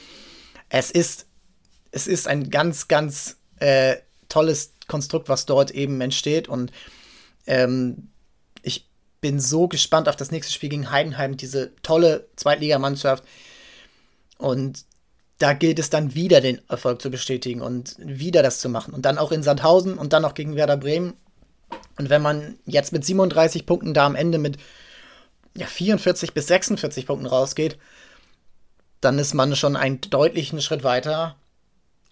[0.69, 1.27] Es ist,
[1.93, 3.97] es ist ein ganz, ganz äh,
[4.29, 6.49] tolles Konstrukt, was dort eben entsteht.
[6.49, 6.73] Und
[7.47, 8.09] ähm,
[9.27, 13.25] bin so gespannt auf das nächste Spiel gegen Heidenheim, diese tolle Zweitligamannschaft.
[14.39, 14.85] Und
[15.39, 18.95] da gilt es dann wieder, den Erfolg zu bestätigen und wieder das zu machen.
[18.95, 21.15] Und dann auch in Sandhausen und dann auch gegen Werder Bremen.
[21.99, 24.59] Und wenn man jetzt mit 37 Punkten da am Ende mit
[25.57, 27.79] ja, 44 bis 46 Punkten rausgeht,
[29.01, 31.35] dann ist man schon einen deutlichen Schritt weiter.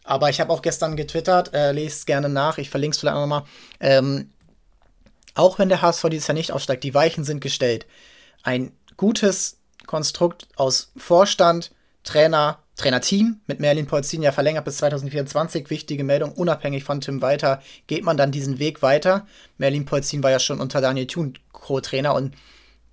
[0.02, 3.44] Aber ich habe auch gestern getwittert, äh, lest gerne nach, ich verlinke es vielleicht nochmal.
[3.78, 4.32] Ähm,
[5.34, 7.86] auch wenn der HSV dieses Jahr nicht aufsteigt, die Weichen sind gestellt.
[8.42, 11.72] Ein gutes Konstrukt aus Vorstand,
[12.04, 15.70] Trainer, Trainerteam mit Merlin Polzin ja verlängert bis 2024.
[15.70, 19.26] Wichtige Meldung, unabhängig von Tim Walter geht man dann diesen Weg weiter.
[19.58, 22.34] Merlin Polzin war ja schon unter Daniel Thun Co-Trainer und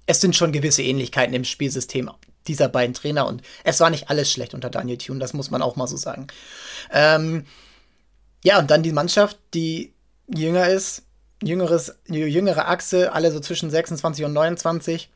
[0.06, 2.10] es sind schon gewisse Ähnlichkeiten im Spielsystem
[2.48, 5.62] dieser beiden Trainer und es war nicht alles schlecht unter Daniel Thun, das muss man
[5.62, 6.28] auch mal so sagen.
[6.92, 7.46] Ähm,
[8.44, 9.94] ja, und dann die Mannschaft, die
[10.28, 11.04] jünger ist,
[11.44, 15.10] jüngeres, jüngere Achse, alle so zwischen 26 und 29.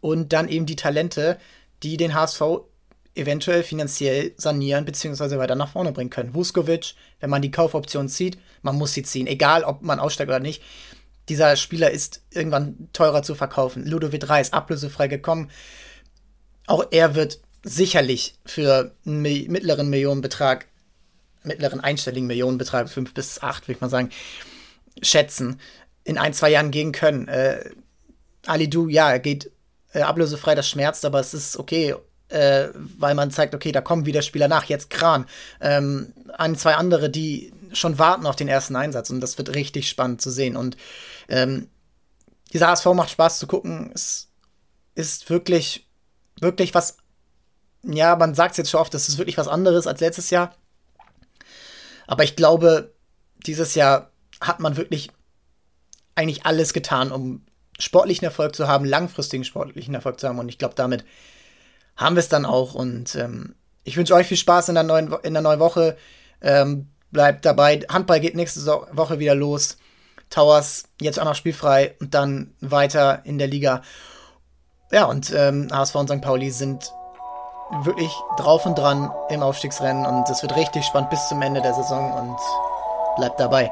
[0.00, 1.38] Und dann eben die Talente,
[1.82, 2.42] die den HSV
[3.14, 5.38] eventuell finanziell sanieren bzw.
[5.38, 6.34] weiter nach vorne bringen können.
[6.34, 10.40] Vuskovic, wenn man die Kaufoption zieht, man muss sie ziehen, egal ob man aussteigt oder
[10.40, 10.62] nicht.
[11.28, 13.86] Dieser Spieler ist irgendwann teurer zu verkaufen.
[13.86, 15.50] Ludovic Reis, ablösefrei gekommen.
[16.66, 20.66] Auch er wird sicherlich für einen mittleren Millionenbetrag,
[21.44, 24.10] mittleren einstelligen Millionenbetrag, 5 bis 8, würde ich mal sagen,
[25.02, 25.60] schätzen,
[26.04, 27.28] in ein, zwei Jahren gehen können.
[27.28, 27.70] Äh,
[28.46, 29.50] Ali Du, ja, er geht
[29.92, 31.94] äh, ablösefrei, das schmerzt, aber es ist okay,
[32.28, 35.26] äh, weil man zeigt, okay, da kommen wieder Spieler nach, jetzt Kran.
[35.60, 39.88] Ähm, ein, zwei andere, die schon warten auf den ersten Einsatz und das wird richtig
[39.88, 40.56] spannend zu sehen.
[40.56, 40.76] Und
[41.28, 41.68] ähm,
[42.52, 43.90] dieser HSV macht Spaß zu gucken.
[43.94, 44.28] Es
[44.94, 45.88] ist wirklich,
[46.40, 46.98] wirklich was.
[47.82, 50.54] Ja, man sagt es jetzt schon oft, das ist wirklich was anderes als letztes Jahr.
[52.06, 52.94] Aber ich glaube,
[53.46, 54.10] dieses Jahr
[54.46, 55.10] hat man wirklich
[56.14, 57.44] eigentlich alles getan, um
[57.78, 60.38] sportlichen Erfolg zu haben, langfristigen sportlichen Erfolg zu haben.
[60.38, 61.04] Und ich glaube, damit
[61.96, 62.74] haben wir es dann auch.
[62.74, 65.96] Und ähm, ich wünsche euch viel Spaß in der neuen, in der neuen Woche.
[66.40, 67.80] Ähm, bleibt dabei.
[67.88, 69.76] Handball geht nächste Woche wieder los.
[70.30, 73.82] Towers jetzt auch noch spielfrei und dann weiter in der Liga.
[74.90, 76.20] ja, und ähm, HSV und St.
[76.20, 76.90] Pauli sind
[77.82, 81.74] wirklich drauf und dran im Aufstiegsrennen und es wird richtig spannend bis zum Ende der
[81.74, 82.38] Saison und
[83.16, 83.70] bleibt dabei.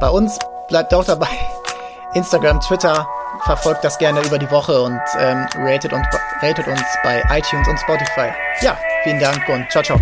[0.00, 0.38] Bei uns
[0.68, 1.28] bleibt auch dabei
[2.14, 3.06] Instagram, Twitter,
[3.44, 6.06] verfolgt das gerne über die Woche und ähm, ratet, uns,
[6.42, 8.30] ratet uns bei iTunes und Spotify.
[8.60, 9.98] Ja, vielen Dank und ciao, ciao.